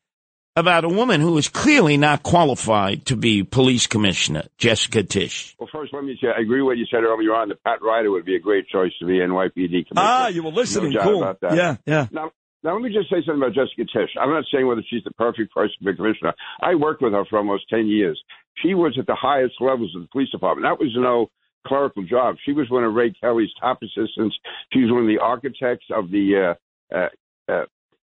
about 0.56 0.82
a 0.82 0.88
woman 0.88 1.20
who 1.20 1.38
is 1.38 1.48
clearly 1.48 1.96
not 1.96 2.24
qualified 2.24 3.06
to 3.06 3.16
be 3.16 3.44
police 3.44 3.86
commissioner, 3.86 4.42
Jessica 4.58 5.04
Tisch. 5.04 5.54
Well, 5.60 5.68
first, 5.72 5.94
let 5.94 6.02
me 6.02 6.18
say 6.20 6.26
I 6.36 6.40
agree 6.40 6.60
with 6.60 6.66
what 6.66 6.78
you 6.78 6.86
said 6.90 7.04
earlier 7.04 7.36
on 7.36 7.50
that 7.50 7.62
Pat 7.62 7.80
Ryder 7.80 8.10
would 8.10 8.24
be 8.24 8.34
a 8.34 8.40
great 8.40 8.66
choice 8.66 8.90
to 8.98 9.06
be 9.06 9.20
NYPD 9.20 9.54
commissioner. 9.54 9.86
Ah, 9.98 10.26
you 10.26 10.42
were 10.42 10.50
listening. 10.50 10.94
No 10.94 10.98
doubt 10.98 11.04
cool. 11.04 11.22
about 11.22 11.40
that. 11.42 11.54
Yeah, 11.54 11.76
yeah. 11.86 12.08
Now, 12.10 12.32
now, 12.64 12.72
let 12.72 12.82
me 12.82 12.92
just 12.92 13.08
say 13.08 13.22
something 13.24 13.42
about 13.42 13.54
Jessica 13.54 13.84
Tisch. 13.84 14.10
I'm 14.20 14.30
not 14.30 14.44
saying 14.52 14.66
whether 14.66 14.82
she's 14.88 15.04
the 15.04 15.12
perfect 15.12 15.54
person 15.54 15.74
to 15.78 15.84
be 15.84 15.96
commissioner. 15.96 16.34
I 16.60 16.74
worked 16.74 17.02
with 17.02 17.12
her 17.12 17.24
for 17.24 17.38
almost 17.38 17.68
10 17.68 17.86
years. 17.86 18.20
She 18.62 18.74
was 18.74 18.96
at 18.98 19.06
the 19.06 19.14
highest 19.14 19.54
levels 19.60 19.94
of 19.94 20.02
the 20.02 20.08
police 20.08 20.30
department. 20.30 20.64
That 20.64 20.82
was 20.82 20.92
no 20.96 21.30
clerical 21.66 22.02
job. 22.02 22.36
She 22.44 22.52
was 22.52 22.68
one 22.68 22.82
of 22.82 22.94
Ray 22.94 23.12
Kelly's 23.12 23.50
top 23.60 23.78
assistants. 23.82 24.36
She 24.72 24.80
was 24.80 24.90
one 24.90 25.02
of 25.02 25.08
the 25.08 25.18
architects 25.18 25.86
of 25.92 26.10
the 26.10 26.56
uh, 26.92 26.96
uh, 26.96 27.08
uh, 27.52 27.64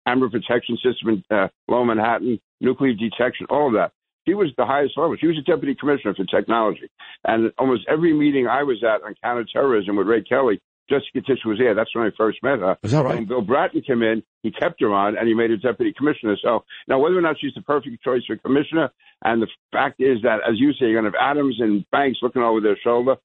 Amber 0.06 0.30
Protection 0.30 0.76
System 0.76 1.08
in 1.30 1.36
uh, 1.36 1.48
Lower 1.68 1.84
Manhattan, 1.84 2.38
nuclear 2.60 2.94
detection, 2.94 3.46
all 3.50 3.66
of 3.66 3.74
that. 3.74 3.92
She 4.28 4.34
was 4.34 4.50
the 4.56 4.66
highest 4.66 4.96
level. 4.96 5.16
She 5.18 5.26
was 5.26 5.38
a 5.38 5.42
deputy 5.42 5.74
commissioner 5.74 6.14
for 6.14 6.24
technology. 6.24 6.88
And 7.24 7.52
almost 7.58 7.82
every 7.88 8.12
meeting 8.12 8.46
I 8.46 8.62
was 8.62 8.82
at 8.82 9.02
on 9.04 9.14
counterterrorism 9.22 9.96
with 9.96 10.06
Ray 10.06 10.22
Kelly, 10.22 10.60
Jessica 10.88 11.20
Tisch 11.20 11.44
was 11.44 11.58
there. 11.58 11.74
That's 11.74 11.94
when 11.94 12.06
I 12.06 12.10
first 12.16 12.38
met 12.42 12.60
her. 12.60 12.76
Is 12.82 12.92
that 12.92 13.04
right? 13.04 13.16
When 13.16 13.24
Bill 13.26 13.42
Bratton 13.42 13.82
came 13.82 14.02
in, 14.02 14.22
he 14.42 14.50
kept 14.50 14.80
her 14.80 14.92
on 14.92 15.16
and 15.16 15.26
he 15.26 15.34
made 15.34 15.50
her 15.50 15.56
deputy 15.56 15.92
commissioner. 15.96 16.36
So 16.42 16.64
now 16.86 16.98
whether 16.98 17.18
or 17.18 17.22
not 17.22 17.36
she's 17.40 17.54
the 17.54 17.62
perfect 17.62 18.02
choice 18.02 18.22
for 18.26 18.36
commissioner, 18.36 18.90
and 19.24 19.42
the 19.42 19.48
fact 19.72 20.00
is 20.00 20.22
that, 20.22 20.40
as 20.48 20.54
you 20.58 20.72
say, 20.72 20.86
you're 20.86 21.00
going 21.00 21.10
to 21.10 21.18
have 21.18 21.30
Adams 21.30 21.56
and 21.58 21.84
Banks 21.90 22.18
looking 22.22 22.42
over 22.42 22.60
their 22.60 22.78
shoulder. 22.82 23.16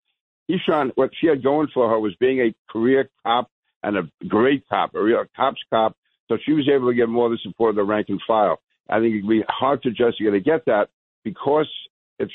Ishan, 0.47 0.91
what 0.95 1.11
she 1.19 1.27
had 1.27 1.43
going 1.43 1.67
for 1.73 1.89
her 1.89 1.99
was 1.99 2.15
being 2.19 2.39
a 2.39 2.53
career 2.71 3.09
cop 3.23 3.49
and 3.83 3.97
a 3.97 4.09
great 4.27 4.67
cop, 4.69 4.95
a 4.95 5.01
real 5.01 5.23
cop's 5.35 5.61
cop. 5.69 5.95
So 6.27 6.37
she 6.45 6.53
was 6.53 6.69
able 6.73 6.89
to 6.89 6.95
get 6.95 7.09
more 7.09 7.25
of 7.25 7.31
the 7.31 7.39
support 7.43 7.71
of 7.71 7.75
the 7.75 7.83
rank 7.83 8.07
and 8.09 8.21
file. 8.27 8.59
I 8.89 8.99
think 8.99 9.15
it'd 9.15 9.29
be 9.29 9.43
hard 9.47 9.81
for 9.83 9.89
Jessica 9.89 10.31
to 10.31 10.39
get 10.39 10.65
that 10.65 10.89
because 11.23 11.69
it's 12.19 12.33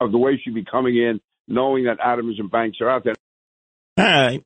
of 0.00 0.12
the 0.12 0.18
way 0.18 0.40
she'd 0.42 0.54
be 0.54 0.64
coming 0.64 0.96
in, 0.96 1.20
knowing 1.46 1.84
that 1.84 1.98
Adams 2.02 2.38
and 2.38 2.50
Banks 2.50 2.78
are 2.80 2.90
out 2.90 3.04
there. 3.04 3.14
All 3.98 4.04
right. 4.04 4.42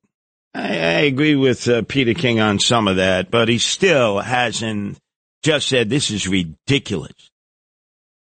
I, 0.59 0.71
I 0.71 1.01
agree 1.03 1.37
with 1.37 1.69
uh, 1.69 1.83
Peter 1.83 2.15
King 2.15 2.41
on 2.41 2.59
some 2.59 2.89
of 2.89 2.97
that, 2.97 3.31
but 3.31 3.49
he 3.49 3.59
still 3.59 4.19
hasn't 4.19 4.99
just 5.43 5.69
said 5.69 5.89
this 5.89 6.11
is 6.11 6.27
ridiculous. 6.27 7.31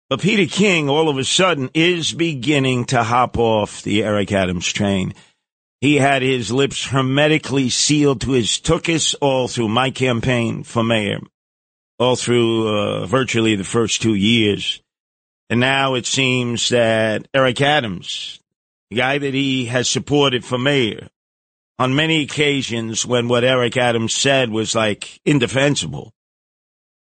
But 0.08 0.20
Peter 0.20 0.46
King, 0.46 0.88
all 0.88 1.08
of 1.08 1.18
a 1.18 1.24
sudden, 1.24 1.68
is 1.74 2.12
beginning 2.12 2.86
to 2.86 3.02
hop 3.02 3.36
off 3.36 3.82
the 3.82 4.04
Eric 4.04 4.32
Adams 4.32 4.72
train. 4.72 5.14
He 5.80 5.96
had 5.96 6.22
his 6.22 6.50
lips 6.50 6.86
hermetically 6.86 7.70
sealed 7.70 8.20
to 8.22 8.32
his 8.32 8.48
tuchus 8.58 9.14
all 9.20 9.48
through 9.48 9.68
my 9.68 9.90
campaign 9.90 10.62
for 10.62 10.82
mayor, 10.82 11.20
all 11.98 12.16
through 12.16 12.68
uh, 12.68 13.06
virtually 13.06 13.56
the 13.56 13.64
first 13.64 14.00
two 14.00 14.14
years. 14.14 14.80
And 15.50 15.60
now 15.60 15.94
it 15.94 16.06
seems 16.06 16.68
that 16.68 17.26
Eric 17.34 17.60
Adams, 17.60 18.40
the 18.90 18.96
guy 18.96 19.18
that 19.18 19.34
he 19.34 19.66
has 19.66 19.88
supported 19.88 20.44
for 20.44 20.58
mayor, 20.58 21.08
on 21.78 21.94
many 21.94 22.22
occasions 22.22 23.06
when 23.06 23.28
what 23.28 23.44
Eric 23.44 23.76
Adams 23.76 24.14
said 24.14 24.50
was 24.50 24.74
like 24.74 25.20
indefensible. 25.24 26.12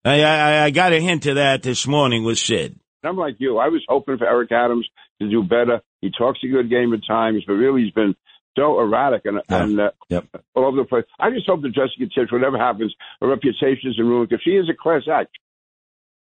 I, 0.05 0.23
I, 0.23 0.65
I 0.65 0.71
got 0.71 0.93
a 0.93 1.01
hint 1.01 1.27
of 1.27 1.37
that 1.37 1.62
this 1.62 1.87
morning 1.87 2.25
with 2.25 2.39
Sid. 2.39 2.79
I'm 3.03 3.17
like 3.17 3.37
you. 3.39 3.59
I 3.59 3.69
was 3.69 3.83
hoping 3.89 4.19
for 4.19 4.27
Eric 4.27 4.53
Adams 4.53 4.89
to 5.21 5.29
do 5.31 5.43
better. 5.43 5.81
He 6.01 6.11
talks 6.17 6.41
a 6.45 6.49
good 6.49 6.69
game 6.71 6.93
at 6.93 7.01
times, 7.07 7.45
but 7.47 7.55
really 7.55 7.83
he's 7.85 7.93
been 7.93 8.15
so 8.57 8.81
erratic 8.81 9.23
and, 9.25 9.41
and 9.49 9.81
uh, 9.81 9.91
Yep. 10.09 10.27
all 10.55 10.67
over 10.67 10.77
the 10.79 10.85
place. 10.85 11.05
I 11.19 11.31
just 11.31 11.47
hope 11.47 11.62
that 11.62 11.75
Jessica 11.75 12.07
Tisch, 12.15 12.31
whatever 12.33 12.59
happens, 12.59 12.95
her 13.21 13.29
reputation 13.29 13.91
is 13.91 13.97
in 13.99 14.07
ruin 14.07 14.27
because 14.29 14.43
she 14.43 14.51
is 14.51 14.69
a 14.69 14.75
class 14.75 15.03
act. 15.12 15.31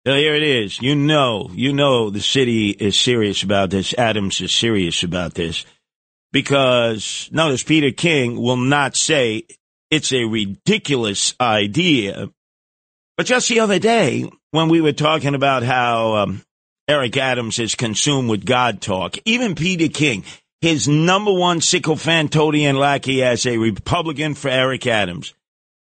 So 0.06 0.14
here 0.14 0.34
it 0.34 0.42
is. 0.42 0.80
You 0.80 0.96
know, 0.96 1.48
you 1.52 1.72
know 1.72 2.10
the 2.10 2.20
city 2.20 2.70
is 2.70 2.98
serious 2.98 3.42
about 3.42 3.70
this. 3.70 3.94
Adams 3.94 4.40
is 4.40 4.52
serious 4.54 5.02
about 5.04 5.34
this 5.34 5.64
because 6.32 7.28
notice 7.32 7.62
Peter 7.62 7.90
King 7.90 8.40
will 8.40 8.56
not 8.56 8.96
say 8.96 9.44
it's 9.90 10.12
a 10.12 10.24
ridiculous 10.24 11.34
idea. 11.40 12.30
But 13.16 13.26
just 13.26 13.48
the 13.48 13.60
other 13.60 13.78
day, 13.78 14.30
when 14.50 14.68
we 14.68 14.80
were 14.80 14.92
talking 14.92 15.34
about 15.34 15.62
how 15.62 16.16
um, 16.16 16.42
Eric 16.88 17.16
Adams 17.16 17.58
is 17.58 17.74
consumed 17.74 18.30
with 18.30 18.46
God 18.46 18.80
talk, 18.80 19.16
even 19.24 19.54
Peter 19.54 19.88
King, 19.88 20.24
his 20.62 20.88
number 20.88 21.32
one 21.32 21.60
sycophantodian 21.60 22.78
lackey 22.78 23.22
as 23.22 23.44
a 23.46 23.58
Republican 23.58 24.34
for 24.34 24.48
Eric 24.48 24.86
Adams, 24.86 25.34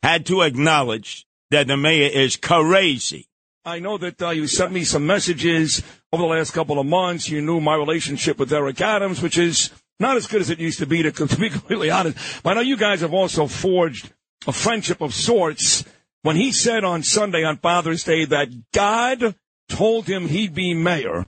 had 0.02 0.26
to 0.26 0.40
acknowledge 0.40 1.26
that 1.50 1.66
the 1.66 1.76
mayor 1.76 2.08
is 2.08 2.36
crazy. 2.36 3.26
I 3.64 3.78
know 3.78 3.98
that 3.98 4.20
uh, 4.20 4.30
you 4.30 4.46
sent 4.48 4.72
me 4.72 4.82
some 4.82 5.06
messages 5.06 5.82
over 6.12 6.22
the 6.22 6.28
last 6.28 6.52
couple 6.52 6.80
of 6.80 6.86
months. 6.86 7.28
You 7.28 7.42
knew 7.42 7.60
my 7.60 7.76
relationship 7.76 8.38
with 8.38 8.52
Eric 8.52 8.80
Adams, 8.80 9.22
which 9.22 9.38
is 9.38 9.70
not 10.02 10.18
as 10.18 10.26
good 10.26 10.42
as 10.42 10.50
it 10.50 10.58
used 10.58 10.80
to 10.80 10.86
be, 10.86 11.02
to, 11.02 11.10
to 11.26 11.36
be 11.36 11.48
completely 11.48 11.90
honest. 11.90 12.42
But 12.42 12.50
I 12.50 12.54
know 12.54 12.60
you 12.60 12.76
guys 12.76 13.00
have 13.00 13.14
also 13.14 13.46
forged 13.46 14.12
a 14.46 14.52
friendship 14.52 15.00
of 15.00 15.14
sorts. 15.14 15.84
When 16.22 16.36
he 16.36 16.52
said 16.52 16.84
on 16.84 17.02
Sunday 17.02 17.42
on 17.42 17.56
Father's 17.56 18.04
Day 18.04 18.26
that 18.26 18.48
God 18.72 19.34
told 19.68 20.06
him 20.06 20.28
he'd 20.28 20.54
be 20.54 20.74
mayor, 20.74 21.24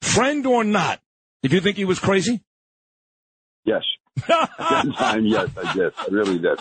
friend 0.00 0.46
or 0.46 0.64
not, 0.64 1.00
did 1.42 1.52
you 1.52 1.60
think 1.60 1.76
he 1.76 1.84
was 1.84 1.98
crazy? 1.98 2.42
Yes. 3.64 3.82
At 4.28 4.50
that 4.58 4.94
time, 4.98 5.26
yes, 5.26 5.50
I 5.56 5.74
did. 5.74 5.92
I 5.98 6.06
really 6.10 6.38
did. 6.38 6.58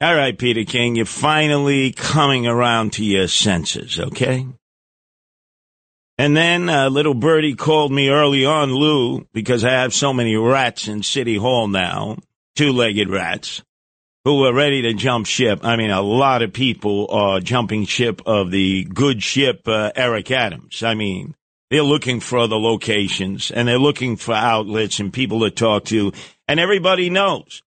All 0.00 0.16
right, 0.16 0.36
Peter 0.36 0.64
King, 0.64 0.96
you're 0.96 1.06
finally 1.06 1.92
coming 1.92 2.44
around 2.44 2.94
to 2.94 3.04
your 3.04 3.28
senses, 3.28 4.00
okay? 4.00 4.48
And 6.22 6.36
then 6.36 6.68
uh, 6.68 6.88
little 6.88 7.14
birdie 7.14 7.56
called 7.56 7.90
me 7.90 8.08
early 8.08 8.44
on, 8.44 8.72
Lou, 8.72 9.26
because 9.32 9.64
I 9.64 9.72
have 9.72 9.92
so 9.92 10.12
many 10.12 10.36
rats 10.36 10.86
in 10.86 11.02
City 11.02 11.34
Hall 11.34 11.66
now, 11.66 12.16
two-legged 12.54 13.10
rats, 13.10 13.64
who 14.24 14.44
are 14.44 14.54
ready 14.54 14.82
to 14.82 14.94
jump 14.94 15.26
ship. 15.26 15.64
I 15.64 15.74
mean, 15.74 15.90
a 15.90 16.00
lot 16.00 16.42
of 16.42 16.52
people 16.52 17.08
are 17.10 17.40
jumping 17.40 17.86
ship 17.86 18.22
of 18.24 18.52
the 18.52 18.84
good 18.84 19.20
ship 19.20 19.66
uh, 19.66 19.90
Eric 19.96 20.30
Adams. 20.30 20.84
I 20.84 20.94
mean, 20.94 21.34
they're 21.70 21.82
looking 21.82 22.20
for 22.20 22.38
other 22.38 22.54
locations 22.54 23.50
and 23.50 23.66
they're 23.66 23.76
looking 23.76 24.16
for 24.16 24.32
outlets 24.32 25.00
and 25.00 25.12
people 25.12 25.40
to 25.40 25.50
talk 25.50 25.86
to. 25.86 26.12
And 26.46 26.60
everybody 26.60 27.10
knows 27.10 27.64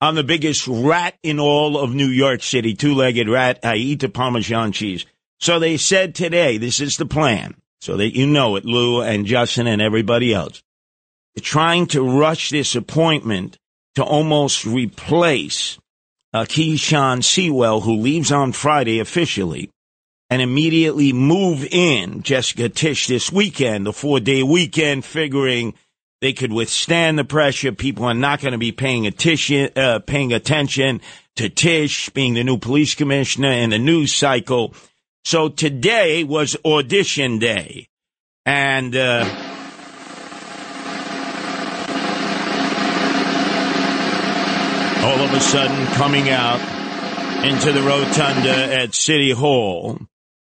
I'm 0.00 0.14
the 0.14 0.24
biggest 0.24 0.66
rat 0.66 1.18
in 1.22 1.38
all 1.38 1.76
of 1.76 1.94
New 1.94 2.08
York 2.08 2.42
City, 2.42 2.72
two 2.72 2.94
legged 2.94 3.28
rat. 3.28 3.58
I 3.62 3.76
eat 3.76 4.00
the 4.00 4.08
Parmesan 4.08 4.72
cheese. 4.72 5.04
So 5.38 5.58
they 5.58 5.76
said 5.76 6.14
today, 6.14 6.56
this 6.56 6.80
is 6.80 6.96
the 6.96 7.04
plan, 7.04 7.56
so 7.84 7.98
that 7.98 8.16
you 8.16 8.26
know 8.26 8.56
it, 8.56 8.64
Lou 8.64 9.02
and 9.02 9.26
Justin 9.26 9.66
and 9.66 9.82
everybody 9.82 10.32
else. 10.32 10.62
Trying 11.42 11.86
to 11.88 12.02
rush 12.02 12.48
this 12.48 12.74
appointment 12.74 13.58
to 13.96 14.02
almost 14.02 14.64
replace 14.64 15.78
uh, 16.32 16.44
Keechant 16.44 17.24
Sewell, 17.24 17.82
who 17.82 17.96
leaves 17.96 18.32
on 18.32 18.52
Friday 18.52 19.00
officially, 19.00 19.70
and 20.30 20.40
immediately 20.40 21.12
move 21.12 21.66
in 21.70 22.22
Jessica 22.22 22.70
Tisch 22.70 23.06
this 23.06 23.30
weekend, 23.30 23.84
the 23.84 23.92
four 23.92 24.18
day 24.18 24.42
weekend, 24.42 25.04
figuring 25.04 25.74
they 26.22 26.32
could 26.32 26.54
withstand 26.54 27.18
the 27.18 27.24
pressure. 27.24 27.72
People 27.72 28.06
are 28.06 28.14
not 28.14 28.40
going 28.40 28.52
to 28.52 28.58
be 28.58 28.72
paying 28.72 29.06
attention, 29.06 29.68
uh, 29.76 29.98
paying 29.98 30.32
attention 30.32 31.02
to 31.36 31.50
Tisch 31.50 32.08
being 32.14 32.32
the 32.32 32.44
new 32.44 32.56
police 32.56 32.94
commissioner 32.94 33.50
in 33.50 33.68
the 33.68 33.78
news 33.78 34.14
cycle. 34.14 34.74
So 35.24 35.48
today 35.48 36.22
was 36.22 36.56
audition 36.64 37.38
day. 37.38 37.88
And, 38.44 38.94
uh, 38.94 39.24
all 45.04 45.20
of 45.20 45.32
a 45.32 45.40
sudden 45.40 45.86
coming 45.94 46.28
out 46.28 46.60
into 47.44 47.72
the 47.72 47.82
rotunda 47.82 48.80
at 48.80 48.94
City 48.94 49.30
Hall 49.30 49.98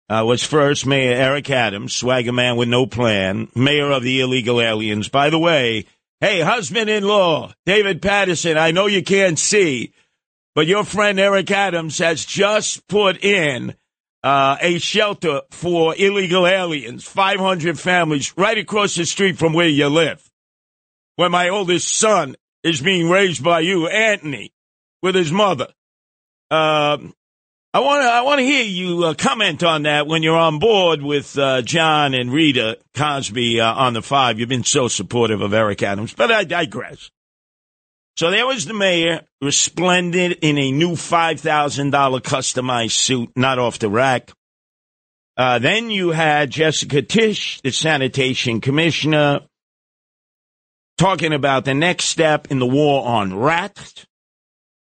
uh, 0.09 0.23
was 0.25 0.43
first 0.43 0.85
Mayor 0.85 1.15
Eric 1.15 1.49
Adams, 1.49 1.95
swagger 1.95 2.31
man 2.31 2.55
with 2.55 2.69
no 2.69 2.85
plan, 2.85 3.47
mayor 3.55 3.91
of 3.91 4.03
the 4.03 4.21
illegal 4.21 4.61
aliens. 4.61 5.09
By 5.09 5.29
the 5.29 5.39
way, 5.39 5.85
hey, 6.21 6.41
husband 6.41 6.89
in 6.89 7.03
law, 7.03 7.53
David 7.65 8.01
Paterson, 8.01 8.57
I 8.57 8.71
know 8.71 8.85
you 8.85 9.03
can't 9.03 9.37
see, 9.37 9.93
but 10.53 10.67
your 10.67 10.83
friend 10.83 11.19
Eric 11.19 11.49
Adams 11.51 11.97
has 11.97 12.23
just 12.23 12.87
put 12.87 13.23
in 13.23 13.75
uh, 14.25 14.57
a 14.59 14.79
shelter 14.79 15.41
for 15.51 15.95
illegal 15.95 16.47
aliens, 16.47 17.03
500 17.03 17.79
families 17.79 18.35
right 18.35 18.57
across 18.57 18.95
the 18.95 19.05
street 19.05 19.37
from 19.37 19.53
where 19.53 19.69
you 19.69 19.87
live, 19.87 20.31
where 21.15 21.29
my 21.29 21.49
oldest 21.49 21.95
son 21.95 22.35
is 22.63 22.81
being 22.81 23.07
raised 23.07 23.43
by 23.43 23.59
you, 23.59 23.87
Anthony, 23.87 24.51
with 25.03 25.13
his 25.13 25.31
mother. 25.31 25.67
Um, 26.49 27.13
I 27.71 27.81
want 27.81 28.01
to 28.01 28.07
I 28.07 28.21
want 28.21 28.39
to 28.39 28.45
hear 28.45 28.63
you 28.63 29.03
uh, 29.03 29.13
comment 29.13 29.61
on 29.61 29.83
that 29.83 30.07
when 30.07 30.23
you're 30.23 30.37
on 30.37 30.57
board 30.57 31.03
with 31.03 31.37
uh, 31.37 31.61
John 31.61 32.15
and 32.15 32.31
Rita 32.31 32.79
Cosby 32.95 33.59
uh, 33.59 33.73
on 33.73 33.93
the 33.93 34.01
five. 34.01 34.39
You've 34.39 34.49
been 34.49 34.63
so 34.63 34.87
supportive 34.87 35.41
of 35.41 35.53
Eric 35.53 35.83
Adams, 35.83 36.15
but 36.15 36.31
I 36.31 36.45
digress. 36.45 37.11
So 38.17 38.31
there 38.31 38.47
was 38.47 38.65
the 38.65 38.73
mayor, 38.73 39.21
resplendent 39.41 40.37
in 40.41 40.57
a 40.57 40.71
new 40.71 40.95
five 40.95 41.39
thousand 41.41 41.89
dollar 41.89 42.21
customized 42.21 42.91
suit, 42.91 43.31
not 43.35 43.59
off 43.59 43.79
the 43.79 43.89
rack. 43.89 44.31
Uh, 45.37 45.59
then 45.59 45.91
you 45.91 46.11
had 46.11 46.49
Jessica 46.49 47.01
Tisch, 47.01 47.59
the 47.61 47.71
sanitation 47.71 48.61
commissioner, 48.61 49.41
talking 50.97 51.33
about 51.33 51.65
the 51.65 51.73
next 51.73 52.05
step 52.05 52.49
in 52.51 52.59
the 52.59 52.65
war 52.65 53.05
on 53.05 53.37
rats. 53.37 54.05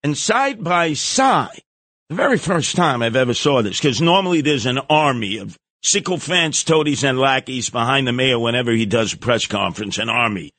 And 0.02 0.18
side 0.18 0.64
by 0.64 0.94
side, 0.94 1.62
the 2.08 2.16
very 2.16 2.38
first 2.38 2.78
time 2.78 3.02
I've 3.02 3.18
ever 3.18 3.34
saw 3.34 3.62
this, 3.62 3.82
because 3.82 4.02
normally 4.02 4.40
there's 4.40 4.66
an 4.66 4.80
army 4.90 5.40
of 5.40 5.58
sycophants, 5.84 6.64
toadies, 6.64 7.04
and 7.04 7.20
lackeys 7.20 7.70
behind 7.70 8.08
the 8.08 8.14
mayor 8.14 8.40
whenever 8.40 8.72
he 8.72 8.86
does 8.86 9.12
a 9.12 9.18
press 9.18 9.46
conference, 9.46 9.98
an 9.98 10.08
army. 10.08 10.52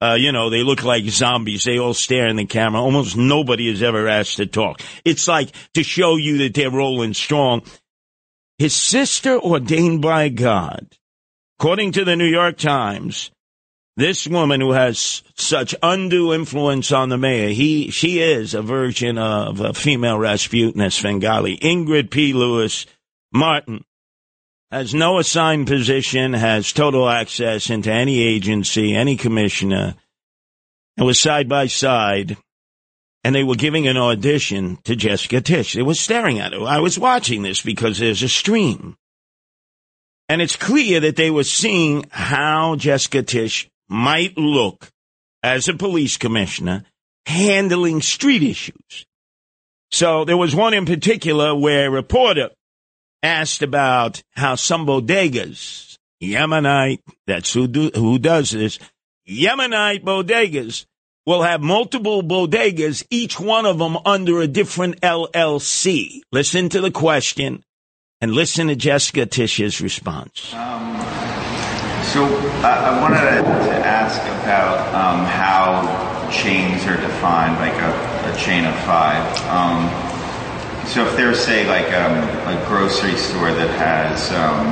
Uh, 0.00 0.16
you 0.18 0.30
know, 0.30 0.48
they 0.48 0.62
look 0.62 0.84
like 0.84 1.04
zombies. 1.04 1.64
They 1.64 1.78
all 1.78 1.94
stare 1.94 2.28
in 2.28 2.36
the 2.36 2.46
camera. 2.46 2.80
Almost 2.80 3.16
nobody 3.16 3.68
is 3.68 3.82
ever 3.82 4.06
asked 4.08 4.36
to 4.36 4.46
talk. 4.46 4.80
It's 5.04 5.26
like 5.26 5.50
to 5.74 5.82
show 5.82 6.16
you 6.16 6.38
that 6.38 6.54
they're 6.54 6.70
rolling 6.70 7.14
strong. 7.14 7.62
His 8.58 8.74
sister 8.74 9.38
ordained 9.38 10.02
by 10.02 10.28
God, 10.28 10.86
according 11.58 11.92
to 11.92 12.04
the 12.04 12.16
New 12.16 12.26
York 12.26 12.58
Times, 12.58 13.30
this 13.96 14.28
woman 14.28 14.60
who 14.60 14.72
has 14.72 15.24
such 15.34 15.74
undue 15.82 16.32
influence 16.32 16.92
on 16.92 17.08
the 17.08 17.18
mayor, 17.18 17.48
he, 17.48 17.90
she 17.90 18.20
is 18.20 18.54
a 18.54 18.62
version 18.62 19.18
of 19.18 19.60
a 19.60 19.74
female 19.74 20.18
Rasputin 20.18 20.80
as 20.80 20.94
Svengali. 20.94 21.58
Ingrid 21.58 22.10
P. 22.10 22.32
Lewis 22.32 22.86
Martin 23.32 23.84
has 24.70 24.94
no 24.94 25.18
assigned 25.18 25.66
position, 25.66 26.32
has 26.34 26.72
total 26.72 27.08
access 27.08 27.70
into 27.70 27.90
any 27.90 28.20
agency, 28.20 28.94
any 28.94 29.16
commissioner, 29.16 29.94
and 30.96 31.06
was 31.06 31.18
side 31.18 31.48
by 31.48 31.66
side. 31.66 32.36
And 33.24 33.34
they 33.34 33.44
were 33.44 33.56
giving 33.56 33.88
an 33.88 33.96
audition 33.96 34.78
to 34.84 34.94
Jessica 34.94 35.40
Tisch. 35.40 35.74
They 35.74 35.82
were 35.82 35.94
staring 35.94 36.38
at 36.38 36.52
her. 36.52 36.62
I 36.64 36.78
was 36.78 36.98
watching 36.98 37.42
this 37.42 37.62
because 37.62 37.98
there's 37.98 38.22
a 38.22 38.28
stream. 38.28 38.96
And 40.28 40.40
it's 40.40 40.56
clear 40.56 41.00
that 41.00 41.16
they 41.16 41.30
were 41.30 41.44
seeing 41.44 42.04
how 42.10 42.76
Jessica 42.76 43.22
Tisch 43.22 43.68
might 43.88 44.36
look 44.36 44.90
as 45.42 45.68
a 45.68 45.74
police 45.74 46.16
commissioner 46.16 46.84
handling 47.26 48.02
street 48.02 48.42
issues. 48.42 49.06
So 49.90 50.24
there 50.24 50.36
was 50.36 50.54
one 50.54 50.74
in 50.74 50.86
particular 50.86 51.54
where 51.54 51.88
a 51.88 51.90
reporter 51.90 52.50
asked 53.22 53.62
about 53.62 54.22
how 54.32 54.54
some 54.54 54.86
bodegas, 54.86 55.96
Yemenite, 56.22 57.00
that's 57.26 57.52
who, 57.52 57.66
do, 57.66 57.90
who 57.94 58.18
does 58.18 58.50
this, 58.50 58.78
Yemenite 59.28 60.04
bodegas 60.04 60.86
will 61.26 61.42
have 61.42 61.60
multiple 61.60 62.22
bodegas, 62.22 63.04
each 63.10 63.38
one 63.38 63.66
of 63.66 63.78
them 63.78 63.98
under 64.06 64.40
a 64.40 64.46
different 64.46 65.00
LLC. 65.02 66.22
Listen 66.32 66.70
to 66.70 66.80
the 66.80 66.90
question 66.90 67.62
and 68.20 68.32
listen 68.32 68.68
to 68.68 68.76
Jessica 68.76 69.26
Tisch's 69.26 69.80
response. 69.80 70.54
Um, 70.54 70.96
so 72.08 72.24
I, 72.64 72.88
I 72.88 73.00
wanted 73.02 73.20
to, 73.20 73.42
to 73.42 73.86
ask 73.86 74.20
about 74.42 74.78
um, 74.94 75.26
how 75.26 76.30
chains 76.30 76.86
are 76.86 76.96
defined, 76.96 77.56
like 77.56 77.74
a, 77.74 78.32
a 78.32 78.36
chain 78.38 78.64
of 78.64 78.74
five. 78.80 79.22
Um, 79.48 80.07
so 80.88 81.06
if 81.06 81.16
there's, 81.16 81.38
say, 81.38 81.66
like 81.68 81.92
um, 81.92 82.16
a 82.48 82.64
grocery 82.66 83.16
store 83.16 83.52
that 83.52 83.70
has 83.78 84.32
um, 84.32 84.66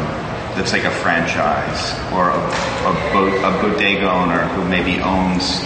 that's 0.57 0.73
like 0.73 0.85
a 0.85 0.91
franchise, 0.91 1.93
or 2.13 2.31
a, 2.31 2.41
a, 2.89 2.93
bo- 3.13 3.39
a 3.45 3.51
bodega 3.63 4.11
owner 4.11 4.41
who 4.57 4.65
maybe 4.69 5.01
owns 5.03 5.61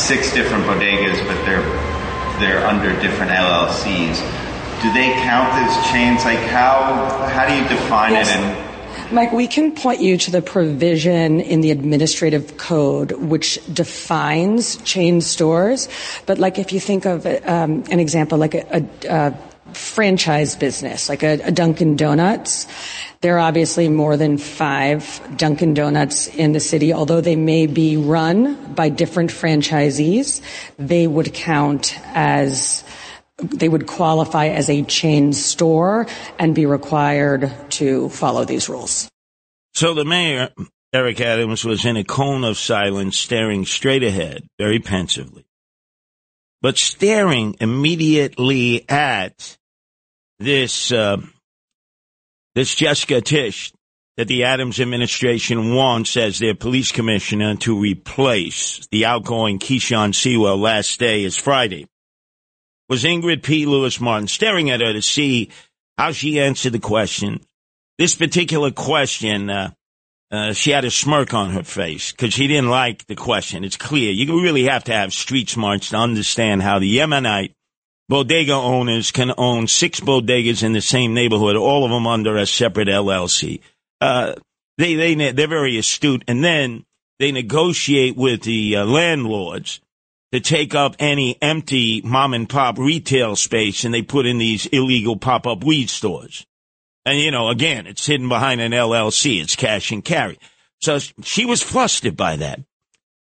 six 0.00 0.32
different 0.32 0.64
bodegas, 0.64 1.18
but 1.26 1.36
they're 1.44 1.62
they're 2.40 2.64
under 2.66 2.88
different 3.00 3.30
LLCs. 3.32 4.16
Do 4.82 4.90
they 4.92 5.12
count 5.12 5.52
as 5.60 5.90
chains? 5.92 6.24
Like 6.24 6.38
how 6.48 7.28
how 7.28 7.46
do 7.46 7.54
you 7.54 7.68
define 7.68 8.12
Yes. 8.12 8.30
it? 8.30 8.36
And 8.36 9.12
Mike, 9.12 9.32
we 9.32 9.46
can 9.46 9.72
point 9.74 10.00
you 10.00 10.16
to 10.16 10.30
the 10.30 10.40
provision 10.42 11.40
in 11.40 11.60
the 11.60 11.70
administrative 11.70 12.56
code 12.56 13.12
which 13.12 13.58
defines 13.72 14.76
chain 14.78 15.20
stores. 15.20 15.88
But 16.26 16.38
like 16.38 16.58
if 16.58 16.72
you 16.72 16.80
think 16.80 17.04
of 17.06 17.26
um, 17.26 17.84
an 17.90 18.00
example, 18.00 18.38
like 18.38 18.54
a, 18.54 18.64
a, 18.78 18.84
a 19.08 19.34
franchise 19.74 20.56
business, 20.56 21.08
like 21.08 21.22
a, 21.22 21.40
a 21.42 21.50
Dunkin' 21.50 21.96
Donuts, 21.96 22.66
there 23.20 23.36
are 23.36 23.40
obviously 23.40 23.88
more 23.88 24.16
than 24.16 24.38
five 24.38 25.20
Dunkin' 25.36 25.74
Donuts 25.74 26.26
in 26.28 26.52
the 26.52 26.60
city. 26.60 26.92
Although 26.92 27.20
they 27.20 27.36
may 27.36 27.66
be 27.66 27.96
run 27.96 28.74
by 28.74 28.88
different 28.88 29.30
franchisees, 29.30 30.40
they 30.78 31.06
would 31.06 31.34
count 31.34 31.98
as 32.14 32.84
they 33.36 33.68
would 33.68 33.86
qualify 33.86 34.48
as 34.48 34.68
a 34.68 34.82
chain 34.82 35.32
store 35.32 36.06
and 36.38 36.54
be 36.54 36.66
required 36.66 37.52
to 37.70 38.08
follow 38.10 38.44
these 38.44 38.68
rules. 38.68 39.08
So 39.74 39.94
the 39.94 40.04
mayor, 40.04 40.50
Eric 40.92 41.20
Adams, 41.20 41.64
was 41.64 41.84
in 41.84 41.96
a 41.96 42.04
cone 42.04 42.44
of 42.44 42.58
silence, 42.58 43.18
staring 43.18 43.64
straight 43.64 44.02
ahead, 44.02 44.46
very 44.58 44.78
pensively, 44.78 45.46
but 46.60 46.76
staring 46.76 47.56
immediately 47.60 48.88
at 48.88 49.56
this 50.40 50.90
uh, 50.90 51.18
this 52.54 52.74
Jessica 52.74 53.20
Tisch 53.20 53.72
that 54.16 54.26
the 54.26 54.44
Adams 54.44 54.80
administration 54.80 55.74
wants 55.74 56.16
as 56.16 56.38
their 56.38 56.54
police 56.54 56.90
commissioner 56.90 57.54
to 57.56 57.78
replace 57.78 58.86
the 58.90 59.06
outgoing 59.06 59.58
Keechant 59.58 60.14
Sewell. 60.14 60.56
Last 60.56 60.98
day 60.98 61.22
is 61.22 61.36
Friday. 61.36 61.86
Was 62.88 63.04
Ingrid 63.04 63.42
P. 63.44 63.66
Lewis 63.66 64.00
Martin 64.00 64.26
staring 64.26 64.68
at 64.70 64.80
her 64.80 64.92
to 64.92 65.02
see 65.02 65.50
how 65.96 66.10
she 66.10 66.40
answered 66.40 66.72
the 66.72 66.80
question? 66.80 67.40
This 67.98 68.14
particular 68.14 68.72
question, 68.72 69.48
uh, 69.48 69.70
uh, 70.30 70.54
she 70.54 70.70
had 70.70 70.84
a 70.84 70.90
smirk 70.90 71.34
on 71.34 71.50
her 71.50 71.62
face 71.62 72.12
because 72.12 72.34
she 72.34 72.48
didn't 72.48 72.70
like 72.70 73.06
the 73.06 73.14
question. 73.14 73.62
It's 73.62 73.76
clear. 73.76 74.10
You 74.10 74.42
really 74.42 74.64
have 74.64 74.84
to 74.84 74.92
have 74.92 75.12
street 75.12 75.50
smarts 75.50 75.90
to 75.90 75.96
understand 75.96 76.62
how 76.62 76.78
the 76.78 76.96
Yemenite 76.96 77.54
bodega 78.10 78.52
owners 78.52 79.12
can 79.12 79.32
own 79.38 79.68
six 79.68 80.00
bodegas 80.00 80.64
in 80.64 80.72
the 80.72 80.80
same 80.82 81.14
neighborhood, 81.14 81.54
all 81.54 81.84
of 81.84 81.90
them 81.90 82.08
under 82.08 82.36
a 82.36 82.44
separate 82.44 82.88
LLC. 82.88 83.60
Uh, 84.00 84.34
they 84.76 84.94
they 84.96 85.32
they're 85.32 85.46
very 85.46 85.78
astute, 85.78 86.24
and 86.26 86.42
then 86.44 86.84
they 87.20 87.30
negotiate 87.32 88.16
with 88.16 88.42
the 88.42 88.76
uh, 88.76 88.84
landlords 88.84 89.80
to 90.32 90.40
take 90.40 90.74
up 90.74 90.96
any 90.98 91.40
empty 91.40 92.02
mom 92.02 92.34
and 92.34 92.48
pop 92.48 92.78
retail 92.78 93.36
space, 93.36 93.84
and 93.84 93.94
they 93.94 94.02
put 94.02 94.26
in 94.26 94.38
these 94.38 94.66
illegal 94.66 95.16
pop 95.16 95.46
up 95.46 95.62
weed 95.62 95.88
stores. 95.88 96.44
And 97.06 97.18
you 97.18 97.30
know, 97.30 97.48
again, 97.48 97.86
it's 97.86 98.06
hidden 98.06 98.28
behind 98.28 98.60
an 98.60 98.72
LLC. 98.72 99.40
It's 99.40 99.54
cash 99.54 99.92
and 99.92 100.04
carry. 100.04 100.38
So 100.80 100.98
she 100.98 101.44
was 101.44 101.62
flustered 101.62 102.16
by 102.16 102.36
that. 102.36 102.60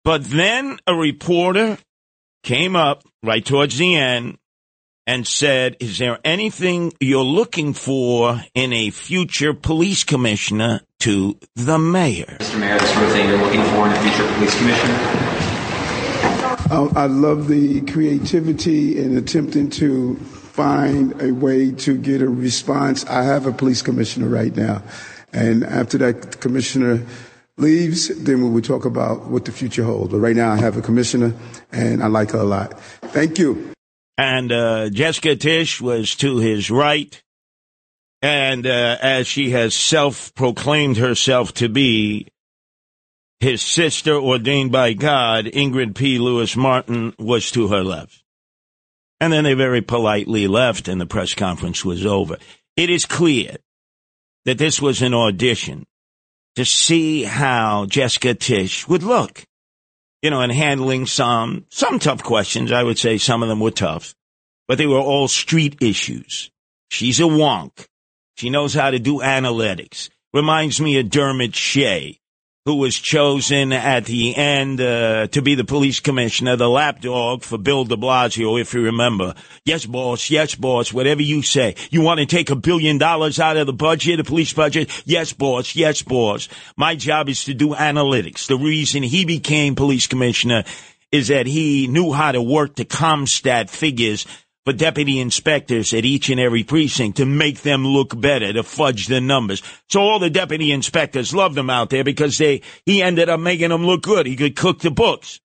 But 0.05 0.23
then 0.23 0.79
a 0.87 0.95
reporter 0.95 1.77
came 2.43 2.77
up 2.77 3.03
right 3.21 3.43
towards 3.43 3.77
the 3.77 3.95
end 3.95 4.37
and 5.09 5.25
said, 5.25 5.75
Is 5.79 5.97
there 5.97 6.19
anything 6.23 6.93
you're 6.99 7.23
looking 7.23 7.73
for 7.73 8.43
in 8.53 8.71
a 8.71 8.91
future 8.91 9.55
police 9.55 10.03
commissioner 10.03 10.81
to 10.99 11.35
the 11.55 11.79
mayor? 11.79 12.37
Mr. 12.39 12.59
Mayor, 12.59 12.77
the 12.77 12.85
sort 12.85 13.05
of 13.05 13.11
thing 13.13 13.27
you're 13.27 13.39
looking 13.39 13.63
for 13.63 13.87
in 13.87 13.91
a 13.91 13.99
future 14.01 14.33
police 14.35 14.55
commissioner? 14.55 14.93
I 16.69 16.91
I 16.95 17.05
love 17.07 17.47
the 17.47 17.81
creativity 17.91 18.99
in 18.99 19.17
attempting 19.17 19.71
to 19.81 20.15
find 20.17 21.19
a 21.19 21.31
way 21.31 21.71
to 21.71 21.97
get 21.97 22.21
a 22.21 22.29
response. 22.29 23.03
I 23.07 23.23
have 23.23 23.47
a 23.47 23.51
police 23.51 23.81
commissioner 23.81 24.27
right 24.27 24.55
now. 24.55 24.83
And 25.33 25.63
after 25.63 25.97
that 25.97 26.39
commissioner 26.39 27.03
leaves, 27.57 28.09
then 28.09 28.43
we 28.43 28.49
will 28.51 28.61
talk 28.61 28.85
about 28.85 29.25
what 29.25 29.45
the 29.45 29.51
future 29.51 29.83
holds. 29.83 30.11
But 30.11 30.19
right 30.19 30.35
now 30.35 30.51
I 30.51 30.57
have 30.57 30.77
a 30.77 30.83
commissioner 30.83 31.33
and 31.71 32.03
I 32.03 32.07
like 32.07 32.29
her 32.31 32.39
a 32.39 32.43
lot. 32.43 32.79
Thank 33.09 33.39
you. 33.39 33.73
And 34.19 34.51
uh, 34.51 34.89
Jessica 34.89 35.37
Tisch 35.37 35.79
was 35.79 36.13
to 36.15 36.39
his 36.39 36.69
right. 36.69 37.23
And 38.21 38.67
uh, 38.67 38.97
as 39.01 39.27
she 39.27 39.51
has 39.51 39.73
self 39.73 40.35
proclaimed 40.35 40.97
herself 40.97 41.53
to 41.53 41.69
be, 41.69 42.27
his 43.39 43.61
sister 43.61 44.13
ordained 44.15 44.73
by 44.73 44.91
God, 44.91 45.45
Ingrid 45.45 45.95
P. 45.95 46.19
Lewis 46.19 46.57
Martin, 46.57 47.13
was 47.17 47.49
to 47.51 47.69
her 47.69 47.81
left. 47.81 48.21
And 49.21 49.31
then 49.31 49.45
they 49.45 49.53
very 49.53 49.81
politely 49.81 50.49
left, 50.49 50.89
and 50.89 50.99
the 50.99 51.05
press 51.05 51.33
conference 51.33 51.85
was 51.85 52.05
over. 52.05 52.35
It 52.75 52.89
is 52.89 53.05
clear 53.05 53.55
that 54.43 54.57
this 54.57 54.81
was 54.81 55.01
an 55.01 55.13
audition 55.13 55.85
to 56.57 56.65
see 56.65 57.23
how 57.23 57.85
Jessica 57.85 58.33
Tish 58.33 58.85
would 58.85 59.03
look, 59.03 59.45
you 60.21 60.29
know, 60.29 60.41
in 60.41 60.49
handling 60.49 61.05
some 61.05 61.65
some 61.69 61.99
tough 61.99 62.23
questions. 62.23 62.71
I 62.71 62.83
would 62.83 62.97
say 62.97 63.17
some 63.17 63.43
of 63.43 63.49
them 63.49 63.59
were 63.59 63.71
tough, 63.71 64.15
but 64.67 64.77
they 64.77 64.87
were 64.87 64.99
all 64.99 65.27
street 65.27 65.77
issues. 65.81 66.51
She's 66.89 67.19
a 67.19 67.23
wonk. 67.23 67.87
She 68.37 68.49
knows 68.49 68.73
how 68.73 68.91
to 68.91 68.99
do 68.99 69.19
analytics. 69.19 70.09
Reminds 70.33 70.79
me 70.79 70.99
of 70.99 71.09
Dermot 71.09 71.55
Shea, 71.55 72.19
who 72.69 72.75
was 72.75 72.99
chosen 72.99 73.73
at 73.73 74.05
the 74.05 74.35
end 74.35 74.79
uh, 74.79 75.25
to 75.25 75.41
be 75.41 75.55
the 75.55 75.63
police 75.63 75.99
commissioner, 75.99 76.55
the 76.55 76.69
lapdog 76.69 77.41
for 77.41 77.57
Bill 77.57 77.83
de 77.83 77.95
Blasio, 77.95 78.61
if 78.61 78.75
you 78.75 78.83
remember. 78.83 79.33
Yes, 79.65 79.87
boss. 79.87 80.29
Yes, 80.29 80.53
boss. 80.53 80.93
Whatever 80.93 81.23
you 81.23 81.41
say. 81.41 81.73
You 81.89 82.01
want 82.01 82.19
to 82.19 82.27
take 82.27 82.51
a 82.51 82.55
billion 82.55 82.99
dollars 82.99 83.39
out 83.39 83.57
of 83.57 83.65
the 83.65 83.73
budget, 83.73 84.17
the 84.17 84.23
police 84.23 84.53
budget? 84.53 84.91
Yes, 85.03 85.33
boss. 85.33 85.75
Yes, 85.75 86.03
boss. 86.03 86.47
My 86.77 86.95
job 86.95 87.27
is 87.27 87.43
to 87.45 87.55
do 87.55 87.69
analytics. 87.69 88.45
The 88.45 88.59
reason 88.59 89.01
he 89.01 89.25
became 89.25 89.73
police 89.73 90.05
commissioner 90.05 90.63
is 91.11 91.29
that 91.29 91.47
he 91.47 91.87
knew 91.87 92.11
how 92.11 92.33
to 92.33 92.41
work 92.43 92.75
the 92.75 92.85
CompStat 92.85 93.71
figures 93.71 94.27
for 94.69 94.73
deputy 94.73 95.19
inspectors 95.19 95.95
at 95.95 96.05
each 96.05 96.29
and 96.29 96.39
every 96.39 96.63
precinct 96.63 97.17
to 97.17 97.25
make 97.25 97.61
them 97.61 97.87
look 97.87 98.21
better, 98.21 98.53
to 98.53 98.61
fudge 98.61 99.07
the 99.07 99.19
numbers. 99.19 99.63
So 99.89 99.99
all 99.99 100.19
the 100.19 100.29
deputy 100.29 100.71
inspectors 100.71 101.33
loved 101.33 101.57
him 101.57 101.71
out 101.71 101.89
there 101.89 102.03
because 102.03 102.37
they, 102.37 102.61
he 102.85 103.01
ended 103.01 103.29
up 103.29 103.39
making 103.39 103.69
them 103.69 103.83
look 103.83 104.03
good. 104.03 104.27
He 104.27 104.35
could 104.35 104.55
cook 104.55 104.81
the 104.81 104.91
books. 104.91 105.39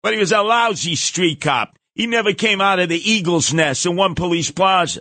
But 0.00 0.12
he 0.12 0.20
was 0.20 0.30
a 0.30 0.42
lousy 0.42 0.94
street 0.94 1.40
cop. 1.40 1.76
He 1.96 2.06
never 2.06 2.34
came 2.34 2.60
out 2.60 2.78
of 2.78 2.88
the 2.88 3.10
eagle's 3.10 3.52
nest 3.52 3.84
in 3.84 3.96
one 3.96 4.14
police 4.14 4.52
plaza. 4.52 5.00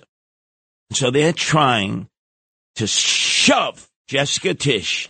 So 0.91 1.12
they're 1.12 1.32
trying 1.32 2.10
to 2.78 2.88
shove 2.88 3.88
Jessica 4.08 4.56
Tisch 4.56 5.08